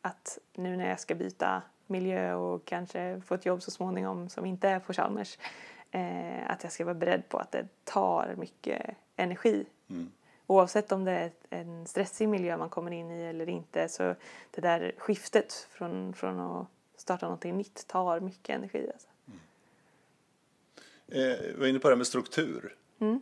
[0.00, 4.46] att nu när jag ska byta miljö och kanske få ett jobb så småningom som
[4.46, 5.38] inte är på Chalmers
[5.90, 9.66] eh, att jag ska vara beredd på att det tar mycket energi.
[10.46, 14.14] Oavsett om det är en stressig miljö man kommer in i eller inte så
[14.50, 16.66] det där skiftet från, från att
[16.96, 18.90] starta någonting nytt tar mycket energi.
[18.92, 19.08] Alltså.
[21.12, 22.74] Eh, vi var inne på det här med struktur.
[23.00, 23.20] Mm.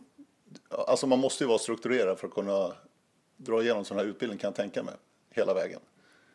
[0.69, 2.71] Alltså man måste ju vara strukturerad för att kunna
[3.37, 4.93] dra igenom sån här utbildning kan jag tänka mig.
[5.31, 5.79] Hela vägen.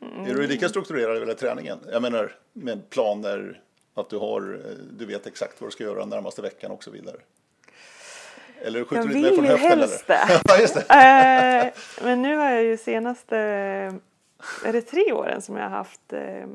[0.03, 0.25] Mm.
[0.31, 1.79] Är du lika strukturerad i träningen?
[1.93, 3.61] Jag menar med planer,
[3.95, 6.91] att du, har, eh, du vet exakt vad du ska göra närmaste veckan och så
[6.91, 7.17] vidare.
[8.63, 9.79] Eller skjuter Jag du lite mer från höften?
[9.79, 10.27] helst eller?
[10.27, 10.41] det.
[10.49, 10.81] ja, just det.
[10.81, 13.37] Eh, men nu har jag ju senaste,
[14.65, 16.47] är det tre åren som jag har haft eh,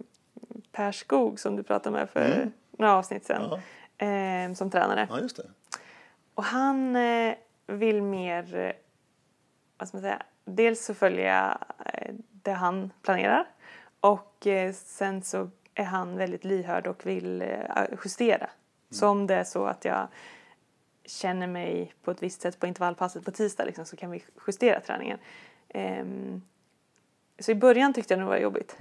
[0.71, 2.51] Per Skog som du pratade med för Mm.
[2.77, 3.59] några avsnitt sedan Ja.
[3.97, 5.07] Eh, som tränare.
[5.09, 5.49] Ja, just det.
[6.33, 7.35] Och han eh,
[7.67, 8.71] vill mer, eh,
[9.77, 11.57] vad ska man säga, dels så följer jag
[11.93, 13.47] eh, det han planerar
[13.99, 17.43] och eh, sen så är han väldigt lyhörd och vill
[18.03, 18.49] justera.
[18.89, 20.07] Så om det är så att jag
[21.05, 24.79] känner mig på ett visst sätt på intervallpasset på tisdag liksom, så kan vi justera
[24.79, 25.19] träningen.
[25.69, 26.41] Ehm,
[27.39, 28.77] så i början tyckte jag nog det var jobbigt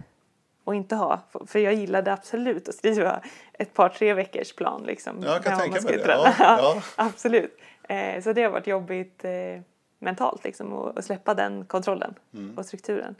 [0.64, 3.20] att inte ha, för- jag gillade absolut att skriva
[3.52, 5.22] ett par tre veckors plan liksom.
[5.22, 6.04] Ja, jag kan tänka mig det.
[6.08, 6.82] Ja, ja.
[6.96, 7.58] absolut.
[7.88, 9.60] Eh, så det har varit jobbigt eh,
[9.98, 12.58] mentalt liksom att, att släppa den kontrollen Mm.
[12.58, 13.14] och strukturen.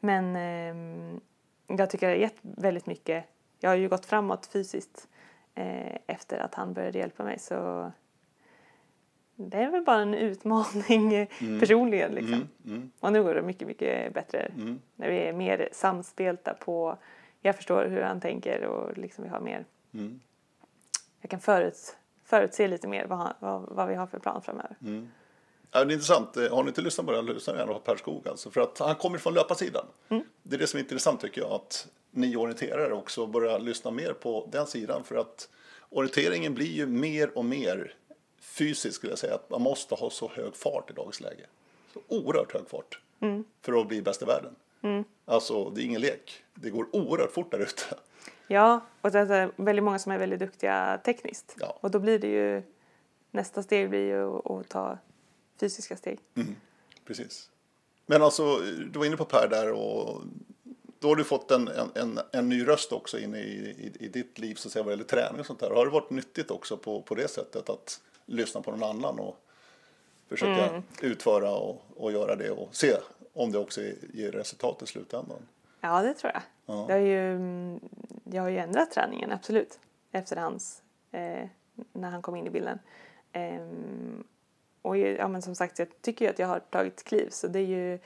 [0.00, 1.20] Men ehm,
[1.66, 3.24] jag tycker det har gett väldigt mycket.
[3.60, 5.08] Jag har ju gått framåt fysiskt
[5.54, 7.92] eh, efter att han började hjälpa mig så
[9.40, 11.28] det är väl bara en utmaning eh,
[11.60, 12.34] personligen liksom.
[12.34, 14.80] Mm, mm, Och nu går det mycket, mycket bättre mm.
[14.96, 16.98] när vi är mer samspelta på,
[17.40, 20.20] jag förstår hur han tänker och liksom vi har mer, Mm.
[21.20, 24.76] jag kan förut, förutse lite mer vad, han, vad, vad vi har för plan framöver.
[24.82, 25.08] Mm.
[25.70, 26.36] Ja, det är intressant.
[26.36, 28.28] Eh, Har ni inte lyssnat på det, lyssna gärna på Per Skog.
[28.28, 29.86] Alltså, för att han kommer från löparsidan.
[30.42, 31.52] Det är det som är intressant tycker jag.
[31.52, 35.04] Att ni orienterare också börjar lyssna mer på den sidan.
[35.04, 35.48] För att
[35.90, 37.94] orienteringen blir ju mer och mer
[38.40, 39.34] fysisk skulle jag säga.
[39.34, 41.46] Att man måste ha så hög fart i dagens läge.
[41.92, 43.00] Så oerhört hög fart.
[43.62, 44.54] För att bli bäst i världen.
[45.24, 46.44] Alltså det är ingen lek.
[46.54, 47.84] Det går oerhört fort där ute.
[48.46, 51.56] Ja, och det är väldigt många som är väldigt duktiga tekniskt.
[51.60, 51.78] Ja.
[51.80, 52.62] Och då blir det ju,
[53.30, 54.98] nästa steg blir ju att, ta
[55.60, 56.18] fysiska steg.
[57.04, 57.50] Precis.
[58.06, 58.56] Men alltså,
[58.90, 60.22] du var inne på Per där och
[60.98, 64.08] då har du fått en, en, en, en ny röst också in i, i, i
[64.08, 65.70] ditt liv så att säga, vad gäller träning och sånt där.
[65.70, 69.36] Har det varit nyttigt också på, på det sättet att lyssna på någon annan och
[70.28, 72.96] försöka utföra och, och göra det och se
[73.32, 73.80] om det också
[74.12, 75.38] ger resultat i slutändan?
[75.80, 76.42] Ja, det tror jag.
[76.66, 76.84] Ja.
[76.86, 77.80] Det har ju, mm,
[78.24, 79.78] jag har ju ändrat träningen, absolut,
[80.12, 81.48] efter hans, eh,
[81.92, 82.78] när han kom in i bilden.
[83.32, 84.24] Ehm,
[84.82, 87.58] och ja, men som sagt, jag tycker ju att jag har tagit kliv, så det
[87.58, 87.98] är ju,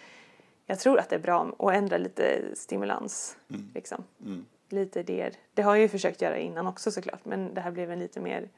[0.66, 3.36] jag tror att det är bra att ändra lite stimulans.
[3.74, 4.04] Liksom.
[4.20, 4.46] Mm.
[4.68, 5.32] Lite idéer.
[5.54, 8.20] Det har jag ju försökt göra innan också såklart, men det här blev en lite
[8.20, 8.48] mer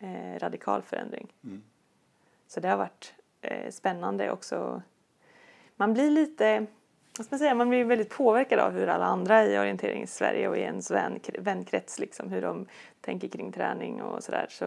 [0.00, 1.32] eh, radikal förändring.
[1.44, 1.62] Mm.
[2.46, 4.82] Så det har varit eh, spännande också.
[5.76, 6.66] Man blir lite,
[7.18, 10.56] vad ska man säga, man blir väldigt påverkad av hur alla andra i orienterings-Sverige och
[10.56, 12.66] i ens vän, vänkrets liksom, hur de
[13.00, 14.46] tänker kring träning och sådär.
[14.48, 14.64] Så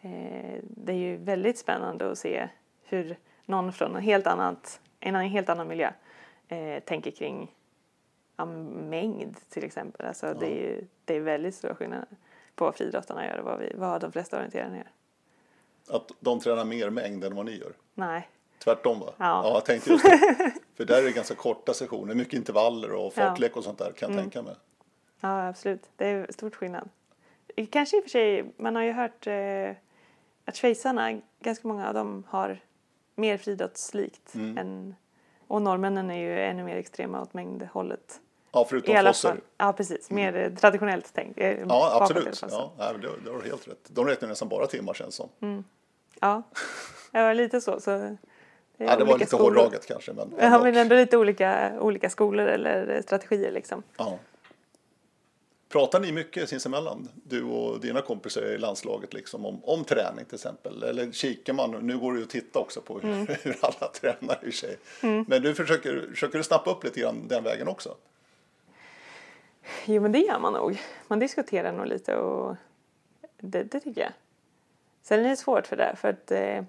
[0.00, 2.48] eh, det är ju väldigt spännande att se
[2.82, 5.92] hur någon från en helt, annat, en helt annan miljö
[6.48, 7.54] eh, tänker kring
[8.36, 10.06] ja, mängd till exempel.
[10.06, 12.08] Alltså, det, är det är väldigt stora skillnader
[12.54, 14.90] på vad friidrottarna gör och vad, vi, vad de flesta orienterarna gör.
[15.96, 17.72] Att de tränar mer mängd än vad ni gör?
[17.94, 18.28] Nej,
[18.64, 19.12] Tvärtom va?
[19.16, 19.50] Ja.
[19.54, 20.52] jag tänkte just det.
[20.74, 24.10] För där är det ganska korta sessioner, mycket intervaller och fartlek och sånt där kan
[24.12, 24.54] jag tänka mig.
[25.20, 25.90] Ja, absolut.
[25.96, 26.88] Det är stor skillnad.
[27.70, 29.70] Kanske i och för sig, man har ju hört eh,
[30.44, 32.58] att schweizarna, ganska många av dem har
[33.14, 34.58] mer friidrottslikt Mm.
[34.58, 34.94] än
[35.46, 38.20] och norrmännen är ju ännu mer extrema åt mängdhållet.
[38.52, 39.40] Ja, förutom alla Fosser.
[39.58, 40.10] Ja, precis.
[40.10, 41.38] Mer eh, traditionellt tänkt.
[41.40, 42.42] eh, Ja, absolut.
[42.50, 43.84] Ja, det, har du helt rätt.
[43.88, 45.64] De räknar nästan bara timmar känns som.
[46.20, 46.42] ja.
[47.12, 47.80] det var lite så.
[47.80, 48.16] så det,
[48.76, 49.44] Ja, det var lite skolor.
[49.44, 50.12] hårdraget kanske.
[50.12, 50.62] Men Ja, ändå.
[50.64, 53.82] men ändå lite olika, olika skolor eller strategier liksom.
[53.96, 54.18] ja.
[55.68, 60.34] Pratar ni mycket sinsemellan, du och dina kompisar i landslaget, liksom, om, om träning till
[60.34, 60.82] exempel?
[60.82, 63.26] Eller kikar man, nu går det ju att titta också på hur, Mm.
[63.42, 64.76] hur alla tränar i sig.
[65.00, 67.94] Men du försöker, försöker du snappa upp lite grann den vägen också?
[69.86, 70.80] Jo, men det gör man nog.
[71.08, 72.56] Man diskuterar nog lite och
[73.38, 74.12] det, det tycker jag.
[75.02, 76.64] Sen är det svårt för det, för att eh,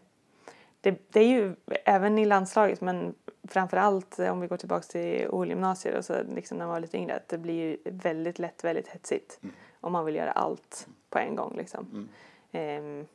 [0.82, 3.16] det, det är ju även i landslaget men
[3.48, 6.98] framför allt om vi går tillbaka till OL-gymnasiet och så liksom när man var lite
[6.98, 9.56] yngre att det blir ju väldigt lätt väldigt hetsigt Mm.
[9.82, 12.10] om man vill göra allt på en gång liksom.
[12.52, 13.08] Ehm,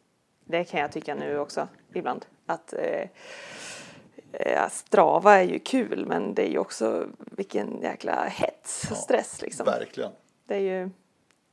[0.44, 3.08] det kan jag tycka nu också ibland att eh,
[4.32, 9.00] eh, Strava är ju kul men det är ju också vilken jäkla hets och Ja,
[9.00, 9.66] stress liksom.
[9.66, 10.10] Verkligen.
[10.46, 10.90] Det är ju,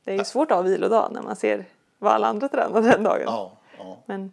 [0.04, 1.64] det är ju svårt att ha vilodag när man ser
[1.98, 3.22] vad alla andra tränar den dagen.
[3.26, 3.98] Ja, ja.
[4.06, 4.32] Men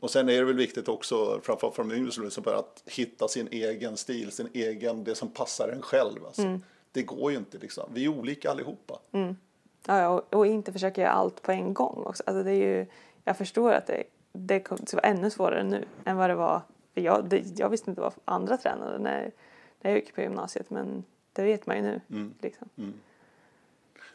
[0.00, 3.48] Och sen är det väl viktigt också, framförallt för de yngre studenterna, att hitta sin
[3.50, 6.26] egen stil, sin egen, det som passar en själv.
[6.26, 6.42] Alltså.
[6.42, 6.62] Mm.
[6.92, 7.90] Det går ju inte liksom.
[7.94, 8.98] Vi är olika allihopa.
[9.10, 12.22] Ja, ja, och, och inte försöka göra allt på en gång också.
[12.26, 12.86] Alltså det är ju,
[13.24, 16.60] jag förstår att det, det kommer att vara ännu svårare nu än vad det var.
[16.94, 19.32] För jag, det, jag visste inte vad andra tränade när,
[19.80, 22.00] när jag gick på gymnasiet men det vet man ju nu.
[22.10, 22.34] Mm.
[22.40, 22.68] Liksom.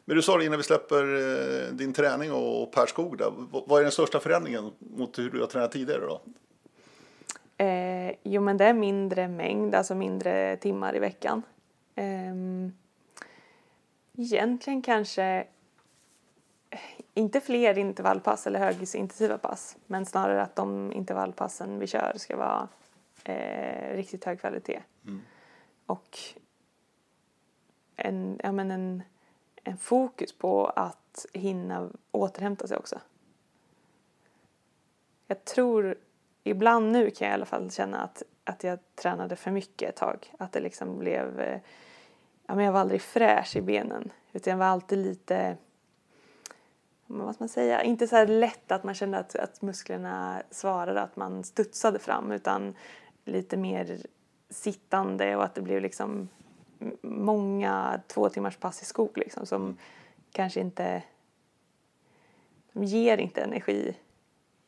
[0.05, 3.33] Men du sa det innan vi släpper eh, din träning och Per Skog där.
[3.51, 6.21] Vad är den största förändringen mot hur du har tränat tidigare då?
[7.57, 11.41] Eh, jo men det är mindre mängd, alltså mindre timmar i veckan.
[11.95, 12.73] Ehm,
[14.17, 15.43] egentligen kanske eh,
[17.17, 22.67] inte fler intervallpass eller högintensiva pass men snarare att de intervallpassen vi kör ska vara
[23.23, 24.81] eh, riktigt hög kvalitet.
[25.85, 26.19] Och
[27.95, 29.03] en, ja, men en,
[29.63, 32.99] en fokus på att hinna återhämta sig också.
[35.27, 35.95] Jag tror,
[36.43, 39.95] ibland nu kan jag i alla fall känna att, att jag tränade för mycket ett
[39.95, 40.33] tag.
[40.39, 41.59] Att det liksom blev, eh,
[42.45, 44.11] ja men jag var aldrig fräsch i benen.
[44.31, 45.57] Utan jag var alltid lite,
[47.07, 51.01] vad ska man säga, inte så här lätt att man kände att, att musklerna svarade,
[51.01, 52.31] att man studsade fram.
[52.31, 52.75] Utan
[53.25, 54.01] lite mer
[54.49, 56.29] sittande och att det blev liksom
[57.01, 59.77] många två timmars pass i skog liksom som
[60.31, 61.03] kanske inte
[62.73, 63.95] de ger inte energi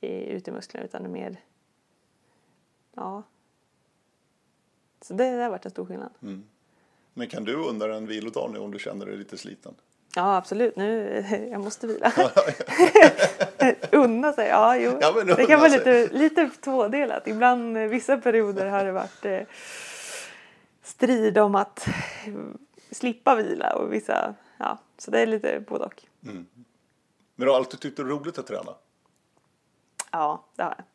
[0.01, 1.37] i, ut i musklerna utan är mer
[2.93, 3.23] ja
[5.01, 6.11] så det, det har varit en stor skillnad.
[7.13, 9.75] Men kan du undra en vilodag nu om du känner dig lite sliten?
[10.15, 12.11] Ja absolut, nu jag måste vila.
[13.91, 14.97] unna sig, ja jo.
[15.01, 15.77] Ja, det kan vara sig.
[15.77, 17.27] lite, lite tvådelat.
[17.27, 19.41] Ibland, eh, vissa perioder har det varit eh,
[20.83, 22.33] strid om att eh,
[22.91, 26.05] slippa vila och vissa, ja, så det är lite både och.
[26.19, 28.75] Men du har alltid tyckt det är roligt att träna?
[30.11, 30.85] Ja, det har jag.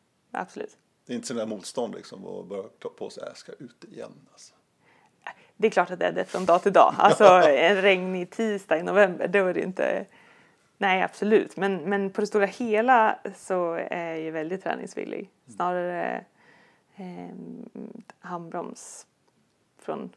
[0.41, 0.77] Absolut.
[1.05, 4.27] Det är inte sådär motstånd liksom att börja ta på sig, jag ska ut igen
[4.31, 4.54] alltså.
[5.57, 6.95] Det är klart att det är det från dag till dag.
[6.97, 10.05] Alltså en regnig tisdag i november, då är det inte...
[10.77, 11.57] Nej, absolut.
[11.57, 15.29] Men, men på det stora hela så är jag ju väldigt träningsvillig.
[15.55, 16.25] Snarare
[16.95, 17.35] eh,
[18.19, 19.07] handbroms
[19.79, 20.09] från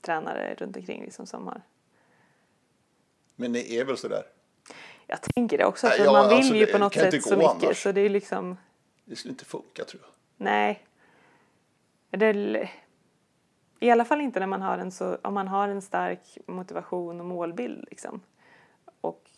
[0.00, 1.62] tränare runt omkring liksom som har...
[3.36, 4.22] Men ni är väl sådär?
[5.06, 7.36] Jag tänker det också, för ja, man vill alltså, ju det på något sätt så
[7.36, 7.82] mycket annars.
[7.82, 8.56] så det är liksom...
[9.04, 10.10] Det skulle inte funka tror jag.
[10.36, 10.82] Nej.
[12.10, 12.68] Det
[13.80, 17.20] I alla fall inte när man har en så, om man har en stark motivation
[17.20, 18.20] och målbild liksom.
[19.00, 19.30] Och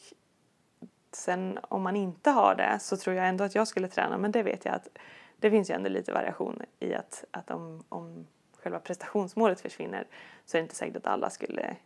[1.12, 4.18] sen om man inte har det så tror jag ändå att jag skulle träna.
[4.18, 4.88] Men det vet jag att
[5.36, 8.26] det finns ju ändå lite variation i att, att om, om
[8.56, 10.06] själva prestationsmålet försvinner
[10.44, 11.76] så är det inte säkert att alla skulle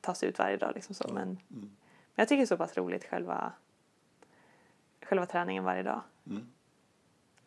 [0.00, 1.08] ta sig ut varje dag liksom så.
[1.12, 1.70] Men, men
[2.14, 3.52] jag tycker det är så pass roligt själva
[5.02, 6.00] själva träningen varje dag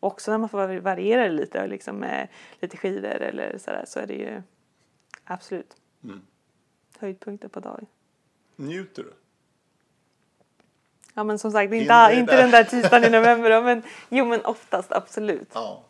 [0.01, 2.27] också när man får variera det lite liksom med
[2.59, 4.41] lite skidor eller sådär så är det ju
[5.23, 5.75] absolut
[6.99, 7.85] höjdpunkter på dagen.
[8.55, 9.13] Njuter du?
[11.13, 14.45] Ja men som sagt inte, Inte den där tisdagen i november då, men jo men
[14.45, 15.51] oftast absolut.
[15.53, 15.83] Ja.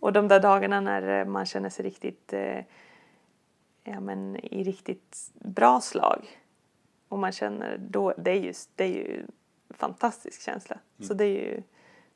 [0.00, 2.58] Och de där dagarna när eh, man känner sig riktigt eh,
[3.84, 6.26] ja men i riktigt bra slag
[7.08, 9.20] och man känner då det är ju, det är ju
[9.68, 10.78] en fantastisk känsla.
[11.00, 11.62] Så det är ju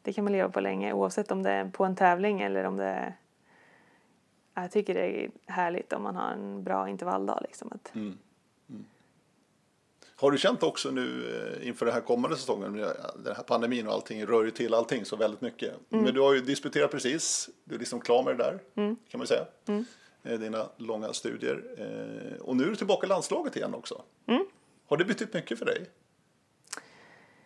[0.02, 2.76] det kan man leva på länge oavsett om det är på en tävling eller om
[2.76, 3.14] det är
[4.54, 7.72] jag tycker det är härligt om man har en bra intervalldag liksom.
[7.72, 7.92] Att,
[10.16, 13.86] Har du känt också nu eh, inför den här kommande säsongen, med den här pandemin
[13.86, 15.74] och allting rör ju till allting så väldigt mycket.
[15.88, 18.58] Men du har ju disputerat precis, du är liksom klar med det där
[19.08, 19.44] kan man säga.
[20.22, 21.64] Eh, Dina långa studier.
[21.78, 24.02] Eh, Och nu är du tillbaka i landslaget igen också.
[24.86, 25.90] Har det betytt mycket för dig?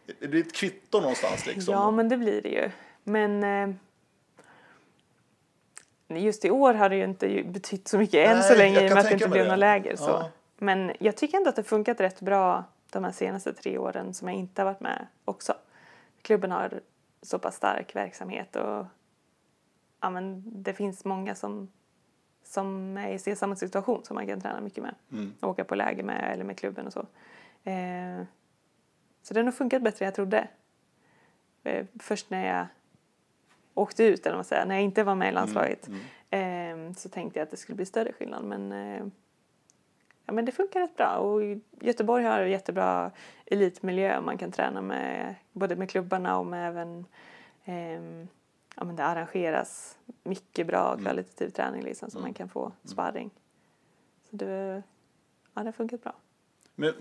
[0.06, 1.74] Det ett kvitto någonstans liksom?
[1.74, 2.70] Ja, men det blir det ju.
[3.04, 3.76] Men eh,
[6.22, 8.90] just i år har det ju inte betytt så mycket än Nej, så länge i
[8.90, 9.50] och med att det inte blev det.
[9.50, 9.96] något läger.
[9.96, 10.04] Så.
[10.04, 10.30] Ja.
[10.58, 14.28] Men jag tycker ändå att det funkat rätt bra de här senaste tre åren som
[14.28, 15.54] jag inte har varit med också.
[16.22, 16.80] Klubben har
[17.22, 18.86] så pass stark verksamhet och
[20.00, 21.68] ja, men det finns många som,
[22.44, 24.94] som är i samma situation som man kan träna mycket med.
[25.12, 25.34] Mm.
[25.40, 27.06] Åka på läger med eller med klubben och så.
[27.70, 28.22] Eh,
[29.26, 30.48] så det har nog funkat bättre än jag trodde.
[31.64, 32.66] eh, först när jag
[33.74, 35.88] åkte ut, eller vad man säger, när jag inte var med i landslaget
[36.30, 38.44] Mm, eh, så tänkte jag att det skulle bli större skillnad.
[38.44, 39.06] Men, eh,
[40.26, 41.42] ja, men det funkar rätt bra och
[41.80, 43.10] Göteborg har en jättebra
[43.46, 44.20] elitmiljö.
[44.20, 47.06] Man kan träna med både med klubbarna och med även
[47.64, 48.28] ehm,
[48.76, 51.04] ja, men det arrangeras mycket bra Mm.
[51.04, 53.30] kvalitativ träning liksom, så man kan få sparring.
[54.30, 54.82] Så det,
[55.54, 56.12] ja, det har funkat bra.
[56.76, 56.92] Men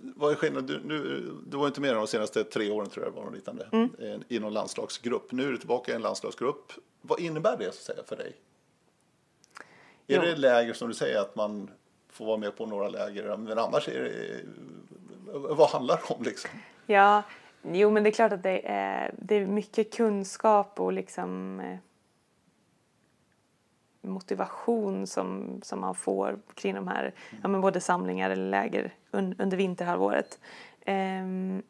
[0.00, 0.66] vad är skillnaden?
[0.88, 3.68] Du, du, du var inte med de senaste tre åren tror jag var något liknande,
[3.72, 3.90] Mm.
[3.98, 5.32] eh, i någon landslagsgrupp.
[5.32, 6.72] Nu är du tillbaka i en landslagsgrupp.
[7.02, 8.36] Vad innebär det så att säga, för dig?
[10.06, 10.20] Är Jo.
[10.22, 11.70] det läger som du säger att man
[12.08, 14.40] får vara med på några läger, men annars är det,
[15.32, 16.50] vad handlar det om liksom?
[16.86, 17.22] Ja,
[17.72, 21.76] jo men det är klart att det är, det är mycket kunskap och liksom eh,
[24.02, 29.34] motivation som, som man får kring de här, ja men både samlingar eller läger un,
[29.38, 30.40] under vinterhalvåret.
[30.86, 31.62] Ehm,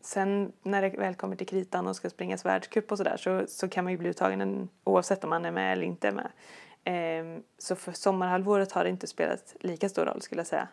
[0.00, 3.68] sen när det väl kommer till kritan och ska springas världscup och sådär så, så
[3.68, 6.30] kan man ju bli uttagen en, oavsett om man är med eller inte är med.
[6.84, 10.68] Ehm, så för sommarhalvåret har det inte spelat lika stor roll skulle jag säga.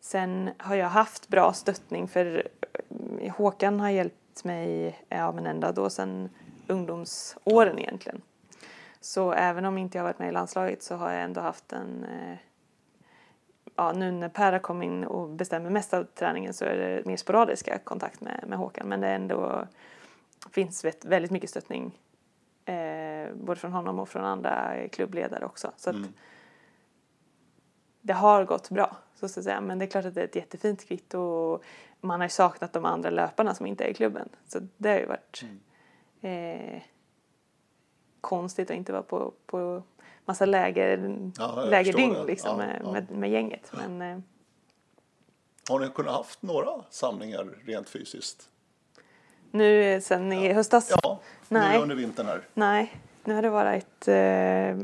[0.00, 2.48] Sen har jag haft bra stöttning för
[3.20, 6.28] eh, Håkan har hjälpt mig ja, men ända då sedan
[6.66, 8.22] ungdomsåren egentligen.
[9.00, 12.04] Så även om inte jag varit med i landslaget så har jag ändå haft en
[12.04, 12.38] eh,
[13.76, 17.04] ja, nu när Per har kommit in och bestämmer mest av träningen så är det
[17.06, 19.66] mer sporadiska kontakt med, med Håkan men det ändå
[20.52, 21.98] finns väldigt mycket stöttning
[22.64, 25.72] eh, både från honom och från andra klubbledare också.
[25.76, 26.12] Så att Mm.
[28.00, 29.60] det har gått bra, så ska jag säga.
[29.60, 31.62] Men det är klart att det är ett jättefint kvitto och
[32.00, 34.28] man har ju saknat de andra löparna som inte är i klubben.
[34.46, 35.44] Så det har ju varit
[36.20, 36.82] eh,
[38.20, 39.82] konstigt att inte vara på, på
[40.24, 42.92] massa läger, Ja, lägerdygn liksom, Ja, med, ja.
[42.92, 43.72] Med, med gänget.
[43.76, 44.18] Men eh,
[45.68, 48.48] Har ni kunnat haft några samlingar rent fysiskt?
[49.50, 51.76] nu eh, sen i höstas, Ja, Nej.
[51.76, 52.42] nu under vintern här.
[52.54, 52.92] nej.
[53.24, 54.76] Nu har det varit eh,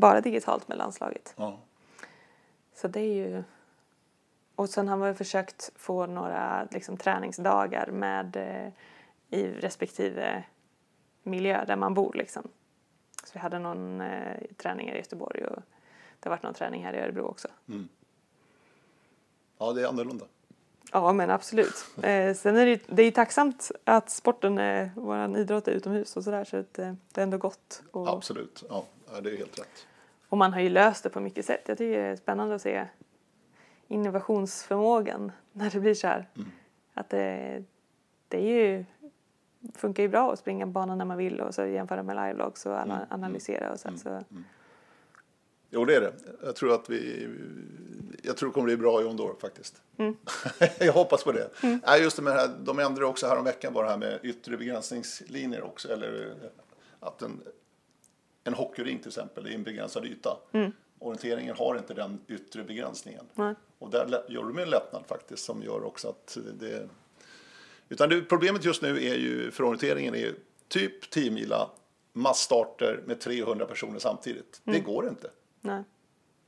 [0.00, 1.34] bara digitalt med landslaget.
[2.74, 3.42] Så det är ju...
[4.54, 8.72] Och sen har vi försökt få några liksom, träningsdagar med eh,
[9.40, 10.44] i respektive
[11.22, 12.12] miljö där man bor.
[12.14, 12.48] Liksom.
[13.24, 15.62] Så vi hade någon eh, träning här i Göteborg och
[16.20, 17.48] det har varit någon träning här i Örebro också.
[19.58, 20.24] ja, det är annorlunda.
[20.92, 21.86] Ja, men absolut.
[22.02, 26.16] Eh, sen är det, det är ju tacksamt att sporten, är, vår idrott är utomhus
[26.16, 27.82] och sådär så att, eh, det är ändå gott.
[27.90, 28.84] Och, Absolut, ja,
[29.22, 29.86] det är helt rätt.
[30.28, 31.62] och man har ju löst det på mycket sätt.
[31.66, 32.86] Jag tycker det är spännande att se
[33.88, 36.28] innovationsförmågan när det blir så här.
[36.94, 37.64] Att det,
[38.28, 38.84] det är ju,
[39.74, 42.72] funkar ju bra att springa banan när man vill och så jämföra med livelogs och
[42.72, 43.88] ana, analysera och så.
[43.96, 44.20] så
[45.74, 46.12] Jo, det är det.
[46.42, 47.28] Jag tror att vi...
[48.22, 49.82] Jag tror det kommer bli bra i Ondor faktiskt.
[49.96, 50.16] Mm.
[50.78, 51.48] jag hoppas på det.
[51.86, 53.98] Nej, just det med det här, de ändrade också här om veckan bara det här
[53.98, 55.92] med yttre begränsningslinjer också.
[55.92, 56.50] Eller eh,
[57.00, 57.40] att en,
[58.44, 60.36] en hockeyring till exempel är en begränsad yta.
[60.98, 63.24] Orienteringen har inte den yttre begränsningen.
[63.78, 66.88] Och där gör de en lättnad faktiskt som gör också att det...
[67.92, 70.34] Utan det, problemet just nu är ju för orienteringen är
[70.68, 71.70] typ 10 mila
[72.12, 74.60] massstarter med 300 personer samtidigt.
[74.64, 75.30] Det går inte.
[75.60, 75.82] nej.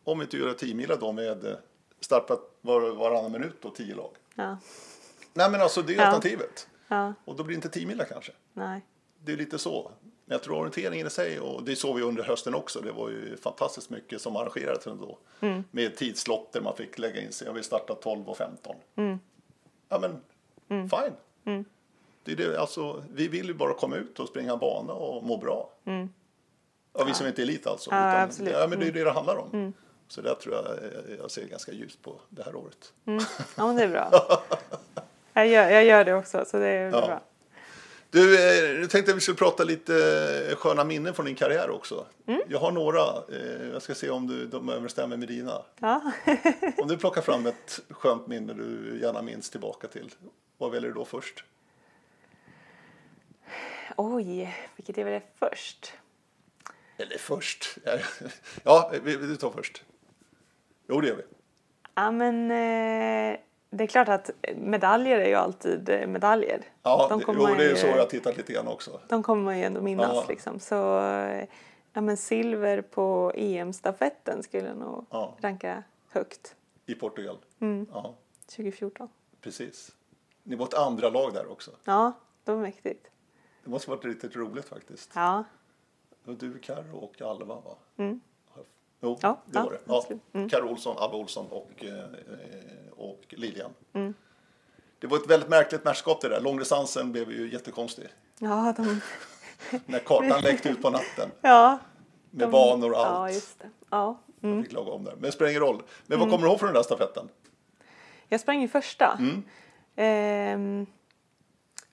[0.05, 1.57] Om vi inte gör 10 mila då med eh,
[2.01, 4.11] startat var, varannan minut och 10 lag.
[4.35, 4.59] Ja,
[5.35, 6.03] Nej men alltså det är Ja.
[6.07, 6.69] alternativet.
[6.89, 8.33] ja, Och då blir det inte 10 mila kanske.
[8.53, 8.81] nej.
[9.25, 9.91] Det är lite så.
[10.27, 13.09] Men jag tror orienteringen i sig, och det såg vi under hösten också, det var
[13.11, 15.19] ju fantastiskt mycket som arrangerades ändå.
[15.71, 17.47] Med tidslotter man fick lägga in sig.
[17.47, 18.77] Jag vill starta 12 och 15.
[19.89, 20.21] Ja men,
[20.69, 21.13] fine.
[22.25, 25.37] Det är det, alltså, vi vill ju bara komma ut och springa bana och må
[25.37, 25.71] bra.
[26.99, 27.91] Ja, vi som inte är elit alltså.
[27.91, 28.53] Ja, absolut.
[28.53, 29.73] Ja, men det är det det handlar om.
[30.09, 30.65] Så där tror jag
[31.19, 32.93] jag ser ganska ljust på det här året.
[33.57, 34.11] Ja, men det är bra.
[35.37, 37.07] Jag gör, jag gör det också, så det är Ja.
[37.07, 37.23] bra.
[38.11, 39.95] Du, eh, jag tänkte att vi skulle prata lite
[40.51, 42.07] eh, sköna minnen från din karriär också.
[42.49, 43.01] Jag har några.
[43.01, 45.63] Eh, jag ska se om du, de överensstämmer med dina.
[45.81, 46.13] Ja.
[46.79, 50.11] Om du plockar fram ett skönt minne du gärna minns tillbaka till.
[50.59, 51.45] Vad väljer du då först?
[53.97, 55.93] Oj, vilket är väl det först?
[56.97, 57.79] Eller först?
[58.65, 59.85] Ja, vi- du tar först.
[60.89, 61.23] Jo, det gör vi.
[61.95, 63.39] Ja, men eh,
[63.71, 66.63] det är klart att medaljer är ju alltid eh, medaljer.
[66.83, 69.01] Ja, de jo, det är ju- så jag tittat lite grann också.
[69.09, 70.25] De kommer man ju ändå minnas Ja.
[70.29, 70.61] liksom.
[70.61, 71.47] Så eh,
[71.93, 75.37] ja, men silver på EM-stafetten skulle jag nog Ja.
[75.41, 77.39] ranka högt I Portugal.
[77.61, 77.87] Mm.
[77.93, 78.15] Ja,
[78.47, 79.09] 2014.
[79.41, 79.93] precis.
[80.47, 81.71] Ni var ett andra lag där också.
[81.85, 82.13] Ja,
[82.45, 83.07] det var mäktigt.
[83.65, 85.11] Det måste varit riktigt roligt faktiskt.
[85.15, 85.45] Ja,
[86.25, 87.77] Det var du, Carro och Alva va?
[87.97, 88.21] Mm.
[89.01, 89.79] Jo, Ja, det ja, var det.
[89.85, 90.05] Ja.
[90.33, 90.49] Mm.
[90.49, 92.05] Carro Olsson, Alva Olsson och, eh,
[92.97, 93.71] och Lilian.
[93.93, 94.15] Mm.
[94.99, 96.41] Det var ett väldigt märkligt mästerskap det där.
[96.41, 98.09] Långdistansen blev ju jättekonstig.
[98.39, 99.01] Ja, de,
[99.87, 101.79] När kartan läckte ut på natten ja,
[102.31, 103.35] med de, banor och Ja, allt.
[103.35, 103.71] just det.
[103.91, 104.19] Ja.
[104.43, 104.57] Mm.
[104.57, 105.13] Jag fick laga om där.
[105.13, 105.83] Men det spelar ingen roll.
[106.07, 107.29] Men vad kommer du ihåg från den där stafetten?
[108.29, 109.17] Jag sprang ju första.
[109.19, 109.43] Mm.
[109.97, 110.87] Ehm,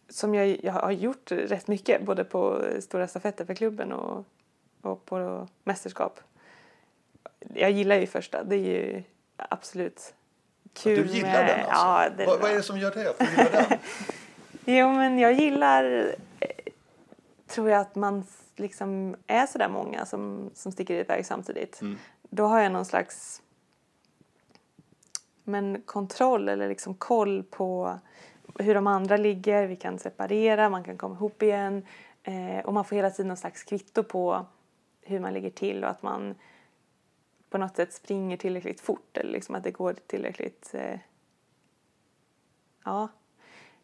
[0.10, 4.26] som jag, jag har gjort rätt mycket, både på stora stafetter för klubben och,
[4.82, 6.20] och på mästerskap.
[7.54, 9.04] Jag gillar ju första, det är ju
[9.38, 10.14] absolut
[10.74, 11.08] kul.
[11.08, 11.86] Du gillar med, den alltså?
[11.86, 13.10] Ja, det vad, vad är det som gör det?
[13.10, 13.80] Att du gillar den?
[14.66, 16.48] Jo, men jag gillar, eh,
[17.48, 18.26] tror jag att man
[18.56, 21.82] liksom är så där många som, som sticker iväg samtidigt.
[21.82, 21.98] Mm.
[22.30, 23.42] Då har jag någon slags
[25.52, 28.00] men kontroll eller liksom koll på
[28.60, 29.68] hur de andra ligger.
[29.68, 31.86] Vi kan separera, man kan komma ihop igen
[32.24, 34.46] eh, och man får hela tiden någon slags kvitto på
[35.02, 36.36] hur man ligger till och att man
[37.50, 41.00] på något sätt springer tillräckligt fort eller liksom att det går tillräckligt eh,
[42.86, 43.08] ja,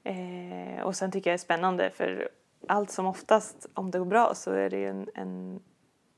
[0.08, 2.30] Eh, och sen tycker jag det är spännande för
[2.68, 5.60] allt som oftast om det går bra så är det ju en, en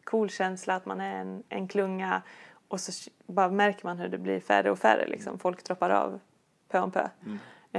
[0.04, 2.22] cool känsla att man är en, en klunga
[2.70, 5.39] och så bara märker man hur det blir färre och färre liksom.
[5.39, 6.20] Folk droppar av
[6.67, 7.09] pö om pö.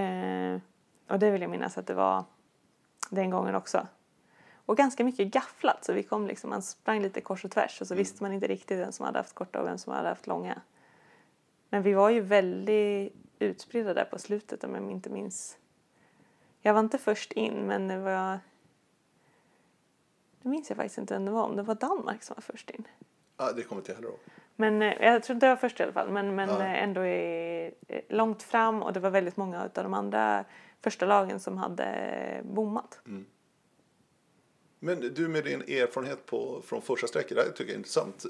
[0.01, 0.61] Eh,
[1.09, 2.24] och det vill jag minnas att det var
[3.11, 3.86] den gången också.
[4.66, 7.86] Och ganska mycket gafflat så vi kom liksom, man sprang lite kors och tvärs och
[7.86, 10.26] så visste man inte riktigt vem som hade haft korta och vem som hade haft
[10.26, 10.61] långa.
[11.68, 15.59] Men vi var ju väldigt utspridda där på slutet om jag inte minns.
[16.61, 18.38] Jag var inte först in men det var...
[20.43, 22.70] Det minns jag faktiskt inte vem det var, om det var Danmark som var först
[22.70, 22.84] in.
[23.36, 24.18] Ja, det kommer inte jag heller ihåg.
[24.61, 26.61] Men eh, jag tror inte jag var först i alla fall, men, men Ja.
[26.61, 30.44] eh, ändå är, eh, långt fram och det var väldigt många av de andra
[30.82, 33.00] första lagen som hade bommat.
[34.78, 38.24] Men du med din erfarenhet på, från första sträckor, det här tycker jag är intressant.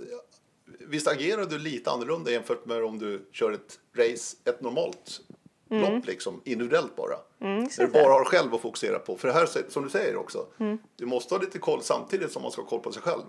[0.88, 5.20] Visst agerar du lite annorlunda jämfört med om du kör ett race, ett normalt
[5.68, 7.14] lopp liksom, individuellt bara?
[7.40, 9.16] Mm, När du bara har själv att fokusera på.
[9.16, 10.78] För det här, som du säger också, Mm.
[10.96, 13.22] du måste ha lite koll samtidigt som man ska ha koll på sig själv.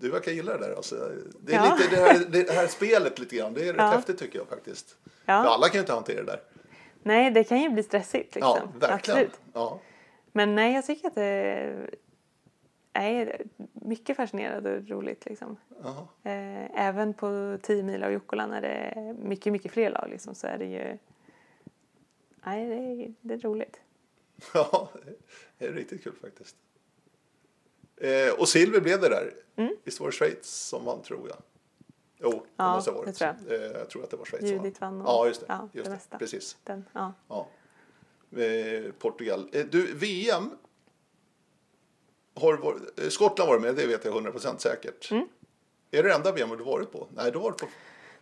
[0.00, 0.74] Du verkar gilla det där.
[0.76, 1.76] Alltså, det är Ja.
[1.78, 3.54] lite det här, det här spelet lite grann.
[3.54, 3.86] Det är rätt Ja.
[3.90, 4.96] häftigt tycker jag faktiskt.
[5.04, 5.42] Ja.
[5.42, 6.40] För alla kan ju inte hantera det där.
[7.02, 8.58] Nej, det kan ju bli stressigt liksom.
[8.80, 8.94] Ja, verkligen.
[9.20, 9.40] Absolut.
[9.52, 9.80] Ja.
[10.32, 11.88] Men nej, jag tycker att det
[12.92, 13.42] är
[13.72, 15.56] mycket fascinerande och roligt liksom.
[15.82, 16.06] Jaha.
[16.22, 20.34] Eh, även på 10 mil och Jukkola när det är mycket, mycket fler lag liksom,
[20.34, 20.98] så är det ju...
[22.46, 23.80] Nej, det är, det är roligt.
[24.54, 24.88] Ja,
[25.58, 26.56] det är riktigt kul faktiskt.
[27.96, 29.34] Eh, och silver blev det där.
[29.84, 31.36] Visst var det Schweiz som vann tror jag?
[32.18, 32.46] Jo, det Mm.
[32.56, 33.16] Ja, måste ha varit.
[33.16, 33.60] tror jag.
[33.60, 35.46] Eh, jag tror att det var Schweiz som Judith vann och- Ja, just det.
[35.48, 36.18] ja, just det det.
[36.18, 36.56] Precis.
[36.64, 37.12] Den, ja.
[37.28, 37.46] Ja.
[38.42, 39.48] Eh, Portugal.
[39.52, 40.50] Eh, du, VM.
[42.40, 45.10] Har varit, eh, Skottland var med, det vet jag 100% säkert.
[45.10, 45.28] Mm.
[45.90, 47.06] Är det det enda VM du varit på?
[47.16, 47.66] Nej, du har varit på,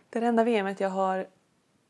[0.09, 1.17] Det är det enda VMet jag har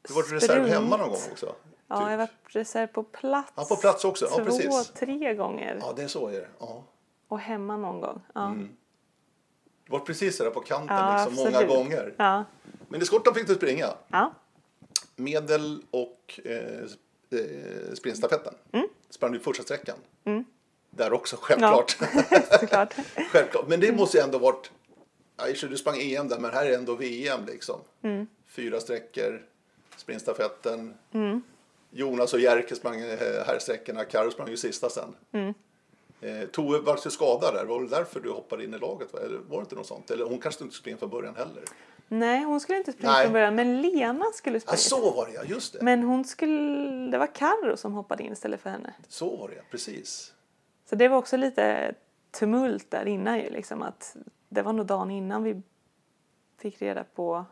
[0.02, 1.46] du har varit reserv hemma någon gång också.
[1.46, 1.56] Ja, typ.
[1.88, 3.52] jag har varit reserv på plats.
[3.56, 4.26] Ja, på plats också.
[4.26, 4.90] Ja, Två, precis.
[4.96, 5.78] tre gånger.
[5.82, 6.48] Ja, det är så är det.
[6.60, 6.84] Ja.
[7.28, 8.22] Och hemma någon gång.
[8.34, 8.56] Ja,
[9.86, 12.14] Du var precis där på kanten ja liksom, många gånger.
[12.18, 12.46] Ja.
[12.90, 13.88] Men i Skottland fick du springa.
[14.08, 14.34] ja.
[15.16, 16.84] Medel och eh,
[17.40, 18.54] eh, sprintstafetten.
[18.72, 18.88] Mm.
[19.10, 19.98] Sprang du första sträckan.
[20.90, 21.92] Där också, självklart.
[22.60, 22.94] såklart.
[23.32, 23.68] självklart.
[23.68, 24.72] Men det måste ju ändå varit...
[25.38, 27.80] Ja, sig, du sprang EM där, men här är ändå VM liksom.
[28.02, 28.28] Mm.
[28.48, 29.46] Fyra sträckor,
[29.98, 30.94] sprintstafetten.
[31.92, 35.16] Jonas och Jerker sprang eh, herrsträckorna, Karo sprang ju sista sen.
[35.32, 35.54] Mm.
[36.24, 39.14] Eh, Tove var ju skadad där, var det därför du hoppade in i laget?
[39.14, 39.20] Va?
[39.20, 40.12] Eller var det inte något sånt?
[40.12, 41.64] Eller hon kanske inte in från början heller?
[42.08, 43.24] Nej, hon skulle inte springa Nej.
[43.24, 44.78] från början, men Lena skulle springa.
[44.78, 45.80] så var det just det.
[45.82, 48.94] Men hon skulle, det var Carro som hoppade in istället för henne.
[49.08, 50.34] Så var det precis.
[50.86, 51.96] Så det var också lite
[52.32, 54.16] tumult där innan ju liksom att
[54.50, 55.62] det var nog dagen innan vi
[56.58, 57.46] fick reda på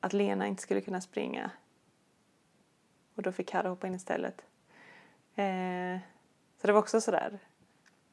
[0.00, 1.50] att Lena inte skulle kunna springa.
[3.14, 4.42] Och då fick Carro hoppa in istället.
[5.34, 5.98] Eh,
[6.64, 7.38] så det var också sådär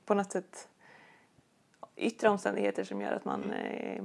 [0.06, 0.70] på något sätt
[1.96, 4.04] yttre omständigheter som gör att man eh,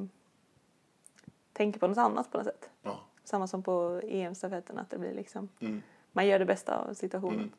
[1.52, 2.70] tänker på något annat på något sätt.
[2.82, 3.00] Ja.
[3.24, 5.82] Samma som på EM-stafetten att det blir liksom Mm.
[6.12, 7.52] man gör det bästa av situationen.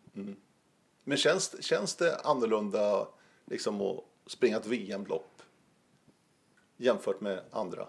[1.04, 3.08] Men känns, känns det annorlunda
[3.46, 5.42] liksom att springa ett VM-lopp
[6.78, 7.88] jämfört med andra?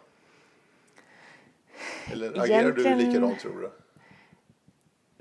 [2.13, 3.71] Eller agerar du Egentligen- likadant tror du?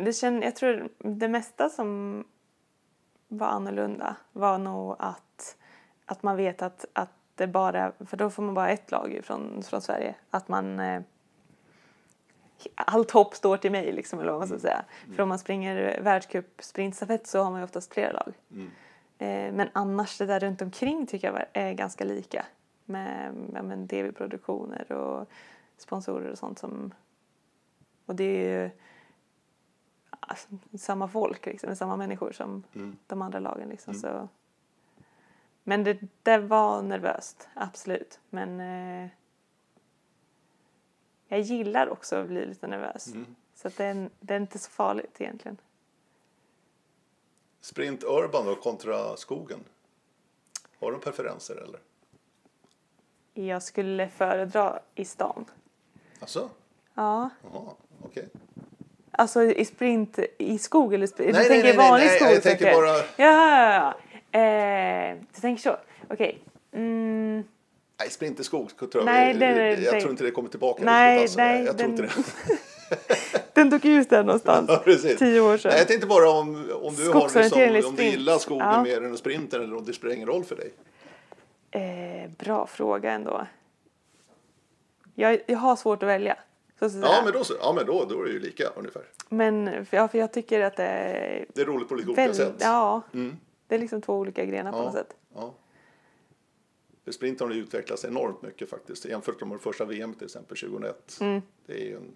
[0.03, 2.23] Det känn, jag tror det mesta som
[3.28, 5.57] var annorlunda var nog att,
[6.05, 9.63] att man vet att, att det bara, för då får man bara ett lag från,
[9.63, 11.01] från Sverige, att man eh,
[12.75, 14.86] allt hopp står till mig liksom eller vad man ska säga.
[15.15, 18.34] För om man springer världscup sprintstafett så har man ju oftast flera lag.
[19.17, 22.45] Eh, men annars det där runt omkring tycker jag är ganska lika
[22.86, 25.30] med ja, men tv-produktioner och
[25.78, 26.93] sponsorer och sånt som
[28.05, 28.69] och det är ju
[30.28, 30.47] alltså,
[30.78, 32.97] samma folk, liksom, samma människor som Mm.
[33.07, 33.69] de andra lagen.
[33.69, 34.28] Liksom, så.
[35.63, 38.19] Men det, det var nervöst, absolut.
[38.30, 39.09] Men eh,
[41.28, 43.07] jag gillar också att bli lite nervös.
[43.07, 43.36] Mm.
[43.55, 45.57] Så det, är, det är inte så farligt egentligen.
[47.61, 49.59] Sprint Urban då kontra skogen?
[50.80, 51.80] Har du preferenser eller?
[53.34, 55.45] Jag skulle föredra i stan.
[56.19, 56.49] Alltså?
[56.93, 57.73] Ja, Jaha,
[58.03, 58.30] okej.
[59.18, 61.34] Alltså i sprint i skog eller sprint?
[61.34, 62.32] Nej, du nej, tänker nej, nej, vanlig nej, skog?
[62.32, 63.93] jag tänker bara- Ja.
[64.39, 65.78] Eh, du tänker så.
[66.09, 66.39] Okej.
[66.74, 67.43] Mm,
[67.99, 70.49] Nej, sprint i skog tror jag, Nej, det är- jag det- tror inte det kommer
[70.49, 71.24] tillbaka Nej, riktigt.
[71.24, 71.39] Alltså.
[71.39, 72.15] nej, jag tror den- inte
[72.49, 73.53] det.
[73.53, 74.70] den tog ut där någonstans.
[74.74, 75.18] Ja, precis.
[75.20, 75.70] Tio år sedan.
[75.70, 76.47] Nej, jag tänkte bara om,
[76.82, 78.84] om du, har eller om du gillar skogen Ja.
[78.84, 80.72] mer än sprinten eller om det spelar ingen roll för dig.
[81.72, 83.47] Eh, bra fråga ändå.
[85.15, 86.38] Jag, jag har svårt att välja.
[86.80, 87.05] Så säga.
[87.05, 89.03] Ja, men, då, så- ja, men då, då är det ju lika ungefär.
[89.30, 92.34] Men för, ja, för jag tycker att det är Det är roligt på lite olika
[92.34, 92.55] sätt.
[92.59, 93.38] ja, Mm.
[93.67, 94.84] det är liksom två olika grenar på Ja.
[94.84, 95.15] något sätt.
[95.36, 95.53] Ja.
[97.05, 101.17] För sprint har utvecklats enormt mycket faktiskt jämfört med det första VM till exempel 2001.
[101.21, 101.41] Mm.
[101.65, 102.15] Det är ju en...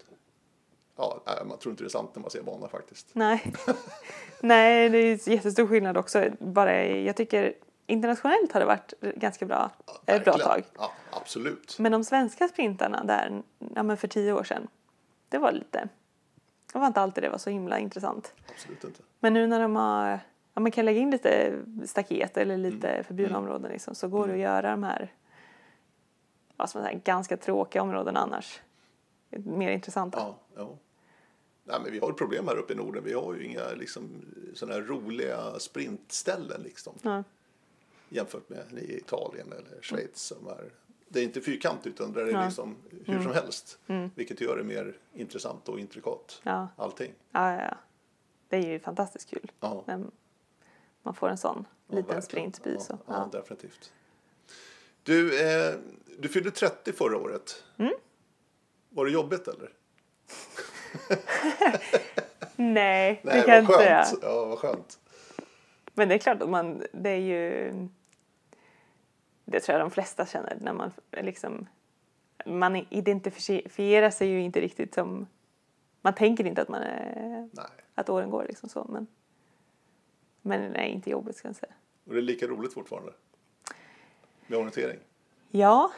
[0.96, 3.08] Ja, man tror inte det är sant när man ser banan faktiskt.
[3.12, 3.52] Nej.
[4.40, 6.24] Nej, det är jättestor skillnad också.
[6.38, 7.54] Bara, jag tycker
[7.86, 9.70] internationellt har det varit ganska bra
[10.06, 10.62] ett bra tag.
[10.78, 11.78] Ja, absolut.
[11.78, 13.42] Men de svenska sprintarna där,
[13.74, 14.68] ja, för tio år sedan,
[15.28, 15.88] det var lite,
[16.72, 18.34] det var inte alltid det var så himla intressant.
[18.50, 19.02] Absolut inte.
[19.20, 20.20] Men nu när de har,
[20.54, 23.04] ja, man kan lägga in lite staket eller lite Mm.
[23.04, 25.12] förbjudna områden liksom, så går det att göra de här,
[26.56, 28.60] vad man säga, ganska tråkiga områdena annars.
[29.30, 30.18] Mer intressanta.
[30.18, 30.76] Ja, ja.
[31.64, 33.04] Nej, men vi har problem här uppe i Norden.
[33.04, 34.24] Vi har ju inga liksom,
[34.54, 37.24] såna här roliga sprintställen liksom, Ja.
[38.14, 40.16] Jämfört med i Italien eller Schweiz.
[40.22, 40.72] Som är,
[41.08, 42.36] det är inte fyrkant utan där är det Ja.
[42.38, 42.46] Mm.
[42.48, 43.78] liksom hur som helst.
[44.14, 46.40] Vilket gör det mer intressant och intrikat.
[46.42, 46.68] Ja.
[46.76, 47.12] Allting.
[47.32, 47.74] Ja, ja.
[48.48, 49.52] Det är ju fantastiskt kul.
[49.60, 49.84] Ja.
[51.02, 52.22] man får en sån Ja, liten verkligen.
[52.22, 52.74] sprintby.
[52.74, 52.98] Ja, Så.
[53.06, 53.92] ja, definitivt.
[55.02, 55.74] Du, eh,
[56.18, 57.64] du fyllde 30 förra året.
[57.78, 57.92] Mm.
[58.88, 59.70] Var det jobbigt eller?
[62.56, 64.04] Nej, det Nej, kan jag inte säga.
[64.22, 64.98] Ja, vad skönt.
[65.94, 67.72] Men det är klart att man, det är ju...
[69.44, 71.66] Det tror jag de flesta känner när man liksom...
[72.46, 75.26] Man identifierar sig ju inte riktigt som...
[76.00, 77.48] Man tänker inte att man är...
[77.52, 77.66] Nej.
[77.94, 79.06] Att åren går liksom så, men...
[80.42, 81.72] Men nej, inte jobbigt ska jag säga.
[82.04, 83.12] Och det är lika roligt fortfarande?
[84.46, 84.98] Med orientering?
[85.50, 85.92] Ja,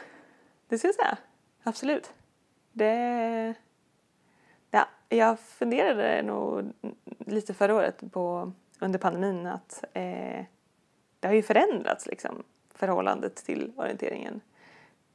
[0.67, 1.17] det ska jag säga.
[1.63, 2.13] Absolut.
[2.71, 3.53] Det...
[4.71, 6.73] Ja, jag funderade nog
[7.19, 10.45] lite förra året på, under pandemin att eh,
[11.19, 12.43] det har ju förändrats liksom,
[12.75, 14.41] förhållandet till orienteringen.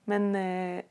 [0.04, 0.84] Men eh,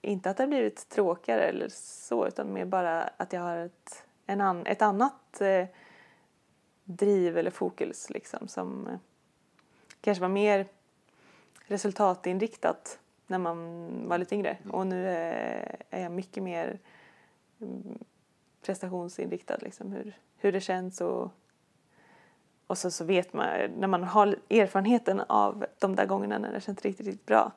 [0.00, 4.04] inte att det har blivit tråkigare eller så utan mer bara att jag har ett,
[4.26, 5.66] en an, ett annat eh,
[6.84, 8.98] driv eller fokus liksom som eh,
[10.00, 10.66] kanske var mer
[11.66, 14.58] resultatinriktat när man var lite yngre.
[14.70, 16.78] Och nu är, är jag mycket mer
[17.60, 17.98] mm,
[18.62, 21.30] prestationsinriktad, liksom, hur, hur det känns och,
[22.66, 23.46] och så, så vet man,
[23.76, 27.52] när man har erfarenheten av de där gångerna när det känns riktigt, riktigt bra,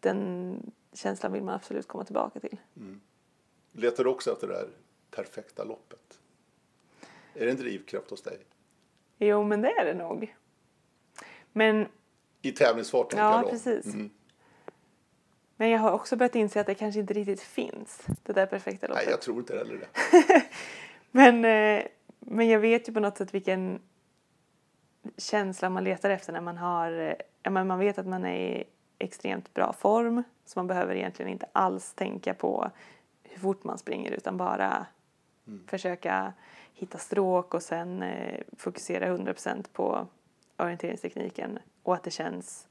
[0.00, 2.58] den känslan vill man absolut komma tillbaka till.
[3.72, 4.68] Letar du också efter det där
[5.10, 6.20] perfekta loppet?
[7.34, 8.38] Är det en drivkraft hos dig?
[9.18, 10.36] Jo, men det är det nog.
[11.52, 11.86] Men,
[12.42, 13.86] I tävlingsfart ja precis.
[13.86, 14.10] Mm.
[15.56, 18.86] Men jag har också börjat inse att det kanske inte riktigt finns, det där perfekta
[18.86, 19.04] loppet.
[19.04, 20.42] Nej, jag tror inte heller det.
[21.10, 21.86] Men, eh,
[22.18, 23.80] men jag vet ju på något sätt vilken
[25.16, 28.64] känsla man letar efter när man har, eh, man vet att man är i
[28.98, 32.70] extremt bra form så man behöver egentligen inte alls tänka på
[33.22, 34.86] hur fort man springer utan bara
[35.66, 36.32] försöka
[36.74, 40.06] hitta stråk och sen eh, fokusera 100% på
[40.56, 41.58] orienteringstekniken.
[41.82, 42.68] Och att det känns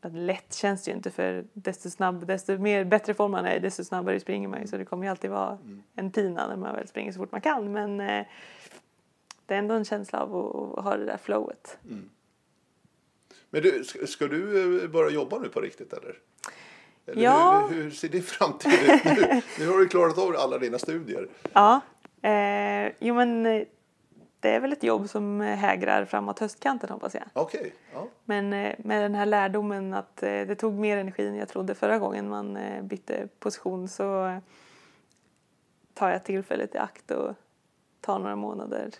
[0.00, 3.60] att lätt känns det ju inte för desto snabb, desto mer bättre form man är
[3.60, 4.66] desto snabbare springer man ju.
[4.66, 5.58] Så det kommer ju alltid vara
[5.94, 7.72] en pina när man väl springer så fort man kan.
[7.72, 8.26] Men eh,
[9.46, 10.36] det är ändå en känsla av
[10.78, 11.78] att, ha det där flowet.
[13.50, 16.18] Men du, ska, ska du eh, börja jobba nu på riktigt eller?
[17.06, 17.68] eller Ja.
[17.70, 19.42] hur, hur ser din framtid ut nu?
[19.58, 21.28] Nu har du klarat av alla dina studier.
[21.52, 21.80] Ja,
[22.22, 23.62] eh, jo men eh,
[24.40, 27.24] det är väl ett jobb som eh, hägrar framåt höstkanten hoppas jag.
[27.32, 27.74] Okej.
[27.92, 28.08] Ja.
[28.24, 32.28] Men med den här lärdomen att det tog mer energi än jag trodde förra gången
[32.28, 34.40] man bytte position så
[35.94, 37.34] tar jag tillfället i akt och
[38.00, 38.90] tar några månader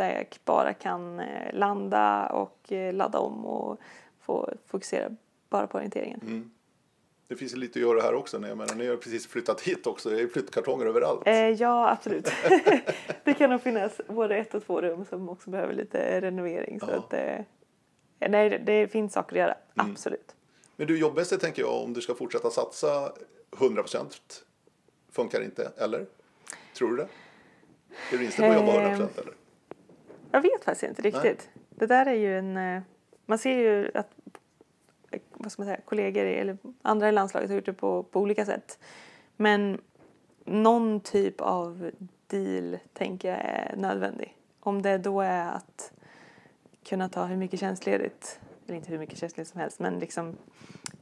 [0.00, 3.80] där jag bara kan eh, landa och eh, ladda om och
[4.20, 5.10] få fokusera
[5.48, 6.20] bara på orienteringen.
[6.22, 6.50] Mm.
[7.28, 8.36] det finns ju lite att göra här också.
[8.36, 10.10] Jag menar, ni har precis flyttat hit också.
[10.10, 11.22] Det är flyttkartonger överallt.
[11.26, 12.32] Eh, ja, absolut.
[13.24, 16.80] det kan nog finnas både ett och två rum som också behöver lite renovering.
[16.80, 16.96] Så Ja.
[16.96, 17.44] att, eh,
[18.30, 19.56] nej, det, finns saker att göra.
[19.74, 19.92] Mm.
[19.92, 20.34] Absolut.
[20.76, 23.12] Men du, jobbmässigt tänker jag, om du ska fortsätta satsa
[23.58, 24.44] 100 procent,
[25.12, 26.06] funkar inte, eller?
[26.74, 27.08] Tror du det?
[28.12, 29.34] Är du inställd på att jobba 100 procent, eller?
[30.32, 31.50] Jag vet faktiskt inte riktigt.
[31.70, 32.56] Det där är ju en...
[32.56, 32.82] eh,
[33.26, 34.10] Man ser ju att
[35.10, 38.20] eh, vad ska man säga, kollegor eller andra i landslaget har gjort det på, på
[38.20, 38.78] olika sätt.
[39.36, 39.80] Men
[40.44, 41.90] någon typ av
[42.26, 44.36] deal tänker jag är nödvändig.
[44.60, 45.92] Om det då är att
[46.84, 50.36] kunna ta hur mycket tjänstledigt, eller inte hur mycket tjänstledigt som helst, men liksom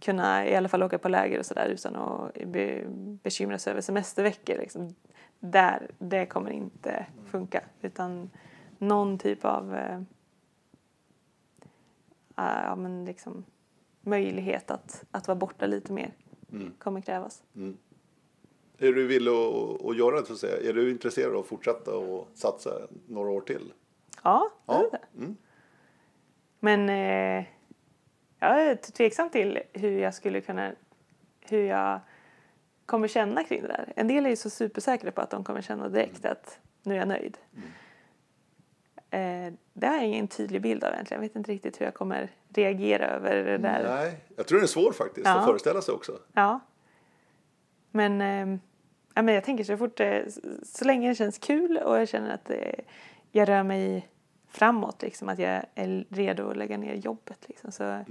[0.00, 2.82] kunna i alla fall åka på läger och sådär utan att be,
[3.22, 4.56] bekymra sig över semesterveckor.
[4.58, 4.94] Liksom.
[5.38, 7.62] Där, det kommer inte funka.
[7.82, 8.30] Utan
[8.78, 10.00] någon typ av eh,
[12.34, 13.44] ah, ja, men liksom,
[14.00, 16.12] möjlighet att, att vara borta lite mer
[16.52, 16.72] Mm.
[16.78, 17.42] kommer krävas.
[18.78, 20.70] Är du villig att, att göra det, så att säga?
[20.70, 22.70] Är du intresserad av att fortsätta och satsa
[23.06, 23.72] några år till?
[24.22, 25.00] Ja, det är det.
[25.16, 25.36] Mm.
[26.60, 27.46] Men eh,
[28.38, 30.72] jag är tveksam till hur jag skulle kunna,
[31.40, 32.00] hur jag
[32.86, 33.92] kommer känna kring det där.
[33.96, 36.98] En del är ju så supersäkra på att de kommer känna direkt att nu är
[36.98, 37.38] jag nöjd.
[39.10, 41.22] Eh, det har jag ingen tydlig bild av egentligen.
[41.22, 43.84] Jag vet inte riktigt hur jag kommer reagera över det där.
[43.84, 45.38] Nej, jag tror det är svårt faktiskt Ja.
[45.38, 46.18] att föreställa sig också.
[46.32, 46.60] Ja.
[47.90, 48.58] Men, eh,
[49.14, 50.26] ja, men jag tänker så fort det,
[50.62, 52.58] så länge det känns kul och jag känner att eh,
[53.32, 54.08] jag rör mig
[54.48, 58.04] framåt, liksom, att jag är redo att lägga ner jobbet liksom, så,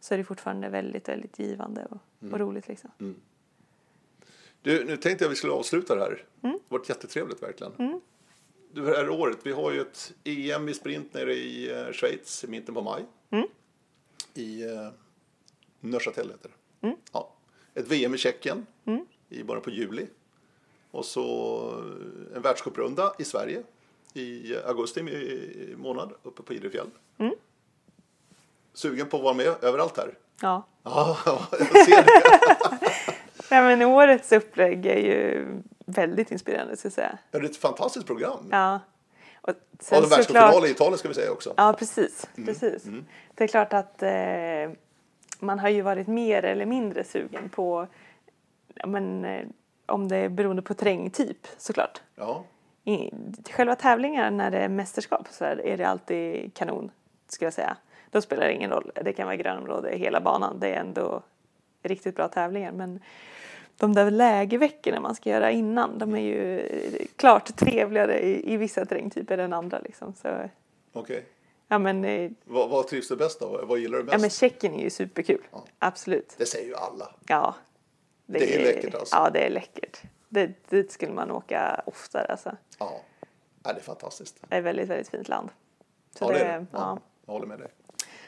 [0.00, 2.68] så är det fortfarande väldigt, väldigt givande och, och roligt.
[2.68, 2.90] Liksom.
[4.62, 6.08] Du, nu tänkte jag vi skulle avsluta det här.
[6.10, 6.22] Mm.
[6.42, 7.72] Det har varit jättetrevligt verkligen.
[7.76, 8.00] Du,
[8.72, 12.46] det här året, vi har ju ett EM i sprint nere i eh, Schweiz i
[12.46, 13.04] mitten på maj.
[13.30, 13.46] Mm.
[14.34, 14.88] I uh,
[15.80, 16.50] Neuchâtel heter
[16.80, 16.86] det.
[16.86, 16.98] Mm.
[17.12, 17.32] Ja.
[17.74, 18.66] Ett VM i Tjeckien
[19.28, 20.06] i början på juli.
[20.90, 23.62] Och så eh, en världscuprunda i Sverige
[24.14, 26.86] i augusti i- i månad uppe på Idrefjäll.
[27.18, 27.34] Mm.
[28.72, 30.14] Sugen på att vara med överallt här?
[30.42, 30.66] Ja.
[30.82, 31.16] Ja,
[31.52, 32.22] jag ser det.
[33.50, 35.46] Nej, men årets upplägg är ju
[35.88, 37.18] väldigt inspirerande, ska jag säga.
[37.30, 38.48] Ja, Det är ett fantastiskt program.
[38.50, 38.80] Ja.
[39.40, 41.54] Och Och sen en världscupfinal i Italien ska vi säga också.
[41.56, 42.28] Ja, precis.
[42.36, 42.46] Mm.
[42.46, 42.84] precis.
[43.34, 44.78] Det är klart att eh,
[45.40, 47.86] man har ju varit mer eller mindre sugen på,
[48.86, 49.46] men, eh,
[49.86, 52.02] om det är beroende på terrängtyp såklart.
[52.14, 52.44] Ja.
[52.84, 53.10] I
[53.50, 56.90] själva tävlingar när det är mästerskap så är är det alltid kanon,
[57.28, 57.76] skulle jag säga.
[58.10, 58.92] Då spelar det ingen roll.
[58.94, 60.60] Det kan vara grönområde hela banan.
[60.60, 61.22] Det är ändå
[61.82, 62.72] riktigt bra tävlingar.
[62.72, 63.00] Men
[63.78, 66.68] de där lägerveckorna man ska göra innan, de är ju
[67.16, 69.78] klart trevligare i, i vissa terrängtyper än andra.
[69.78, 70.14] Liksom.
[70.92, 71.24] Okej.
[71.68, 73.66] ja, men, eh, Vad, vad trivs du bäst av?
[73.68, 74.12] Vad gillar du bäst?
[74.12, 75.42] Ja men Tjeckien är ju superkul.
[75.50, 75.64] Ja.
[75.78, 76.34] Absolut.
[76.38, 77.14] Det säger ju alla.
[77.26, 77.54] Ja.
[78.26, 79.16] Det är läckert alltså.
[79.16, 80.02] Ja det är läckert.
[80.28, 82.56] Det, dit skulle man åka oftare alltså.
[82.78, 83.00] Ja.
[83.62, 84.36] ja, det är fantastiskt.
[84.48, 85.48] Det är ett väldigt, väldigt fint land.
[86.18, 86.66] Så Ja, det är det.
[86.72, 86.78] Ja.
[86.78, 87.68] Ja, jag håller med dig.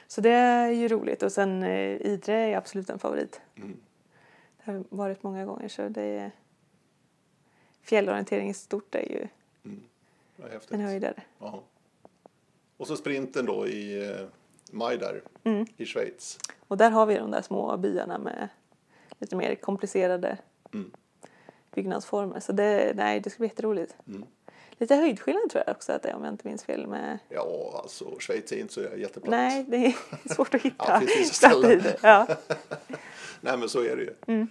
[0.06, 3.40] Så det är ju roligt och sen eh, Idre är absolut en favorit.
[3.56, 3.80] Mm.
[4.72, 6.30] Har varit många gånger så det är
[7.82, 9.28] Fjällorientering i stort är ju
[10.44, 10.72] är häftigt.
[10.72, 11.22] en höjdare.
[11.38, 11.62] Ja.
[12.76, 14.26] Och så sprinten då i eh,
[14.70, 15.66] maj där Mm.
[15.76, 16.38] i Schweiz.
[16.68, 18.48] Och där har vi de där små byarna med
[19.18, 20.38] lite mer komplicerade
[20.74, 20.90] Mm.
[21.74, 22.40] byggnadsformer.
[22.40, 23.96] Så det, nej, det ska bli jätteroligt.
[24.06, 24.24] Mm.
[24.70, 27.80] Lite höjdskillnad tror jag också att det är om jag inte minns fel med Ja,
[27.82, 29.30] alltså Schweiz är inte så jätteplatt.
[29.30, 29.94] Nej, det är
[30.34, 30.84] svårt att hitta.
[30.88, 31.82] Ja, det finns vissa ställen.
[32.02, 32.26] Ja.
[33.40, 34.14] Nej, men så är det ju.
[34.26, 34.48] Mm.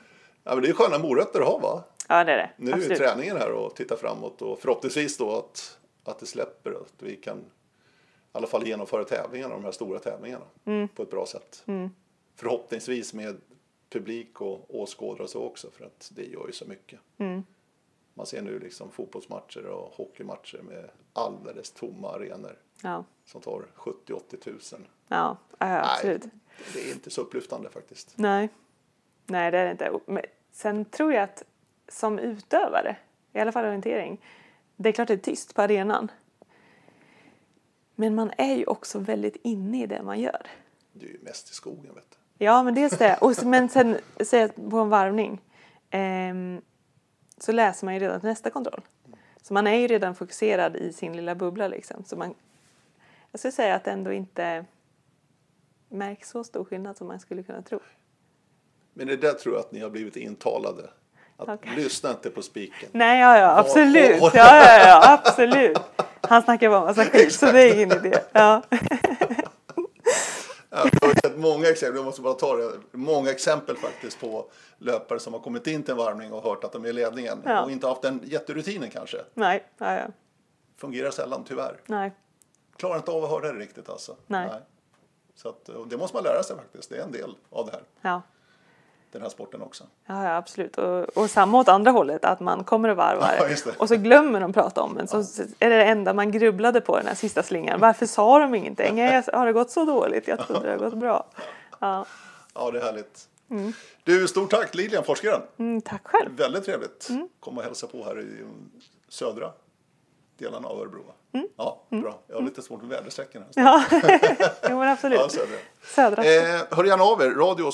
[0.50, 1.84] Ja, men det är sköna morötter att ha va?
[2.08, 2.50] ja, det är det.
[2.58, 2.98] Nu är Absolut.
[2.98, 7.16] träningen här och titta framåt och förhoppningsvis då att, att det släpper och att vi
[7.16, 7.42] kan i
[8.32, 10.88] alla fall genomföra tävlingarna, de här stora tävlingarna Mm.
[10.88, 11.64] på ett bra sätt.
[12.36, 13.38] Förhoppningsvis med
[13.90, 17.00] publik och åskådare och så också för att det gör ju så mycket.
[17.18, 17.44] Mm.
[18.14, 24.38] Man ser nu liksom fotbollsmatcher och hockeymatcher med alldeles tomma arenor Ja, som tar 70-80
[24.44, 24.86] tusen.
[25.08, 26.24] ja, ja absolut.
[26.24, 26.32] Nej,
[26.74, 28.14] det är inte så upplyftande faktiskt.
[28.16, 28.50] Nej.
[29.26, 29.92] Nej, det är det inte.
[30.60, 31.44] Sen tror jag att
[31.88, 32.96] som utövare,
[33.34, 34.22] i alla fall orientering,
[34.76, 36.12] det är klart det är tyst på arenan.
[37.96, 40.48] Men man är ju också väldigt inne i det man gör.
[40.94, 42.46] Det är ju mest i skogen vet du.
[42.46, 43.18] Ja, men dels det.
[43.22, 45.42] Och, men sen säg på en varvning
[45.90, 46.62] ehm,
[47.38, 48.82] så läser man ju redan nästa kontroll.
[49.42, 52.04] Så man är ju redan fokuserad i sin lilla bubbla liksom.
[52.04, 52.34] Så man,
[53.32, 54.66] jag skulle säga att det ändå inte
[55.90, 57.80] märks så stor skillnad som man skulle kunna tro.
[58.94, 60.90] Men det där tror jag att ni har blivit intalade.
[61.38, 61.72] Att Okej.
[61.76, 62.90] lyssna inte på spiken.
[62.92, 64.20] Nej, ja, ja, absolut.
[64.22, 65.78] Ja, ja, ja, absolut.
[66.22, 68.20] Han snackar bara massa skit, så det är ingen idé.
[68.32, 68.62] Ja.
[70.72, 70.86] Ja,
[71.36, 74.46] många exempel, jag måste bara ta det, många exempel faktiskt på
[74.78, 77.42] löpare som har kommit in till en varvning och hört att de är i ledningen
[77.46, 77.62] Ja.
[77.64, 79.18] och inte haft den jätterutinen kanske.
[79.34, 80.06] Nej, ja, ja.
[80.78, 81.78] Fungerar sällan tyvärr.
[81.86, 82.12] Nej.
[82.78, 84.16] Klarar inte av att höra det riktigt alltså.
[84.28, 84.50] Nej.
[85.36, 87.82] Så att, det måste man lära sig faktiskt, det är en del av det här,
[88.02, 88.22] Ja.
[89.12, 89.84] Den här sporten också.
[90.06, 90.78] Ja, ja absolut.
[90.78, 93.36] Och, och samma åt andra hållet, att man kommer och varvar
[93.66, 95.08] Ja, och så glömmer de prata om en.
[95.08, 95.18] Så
[95.60, 97.80] är det det enda man grubblade på den här sista slingan.
[97.80, 98.96] Varför sa de ingenting?
[98.96, 100.28] Nej, har det gått så dåligt?
[100.28, 101.28] Jag trodde det hade gått bra.
[101.82, 102.06] Ja.
[102.54, 103.28] Ja, det är härligt.
[104.04, 105.42] Du, stort tack Lilian, forskaren.
[105.58, 106.30] Mm, tack själv.
[106.38, 107.10] Väldigt trevligt.
[107.40, 108.46] Kom och hälsa på här i
[109.10, 109.52] södra
[110.38, 111.04] delarna av Örebro.
[111.32, 111.48] Va?
[111.58, 112.20] Ja, bra.
[112.28, 113.64] Jag har lite svårt med väderstrecken här.
[113.64, 113.84] Ja,
[114.70, 115.20] jo, men absolut.
[115.20, 115.58] Ja, södra.
[115.84, 116.24] Södra.
[116.24, 117.72] Eh, hör gärna av er, radio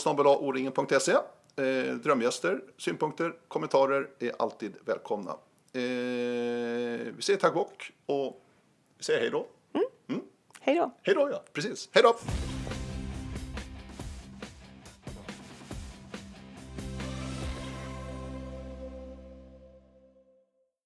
[1.55, 5.31] eh, Drömgäster, synpunkter, kommentarer är alltid välkomna.
[5.31, 5.81] Eh,
[7.15, 7.55] vi säger tack
[8.05, 8.41] och
[8.97, 9.47] vi säger hej då.
[10.65, 10.91] Hej då.
[11.01, 11.89] Hej då, ja, precis.
[11.91, 12.15] Hej då!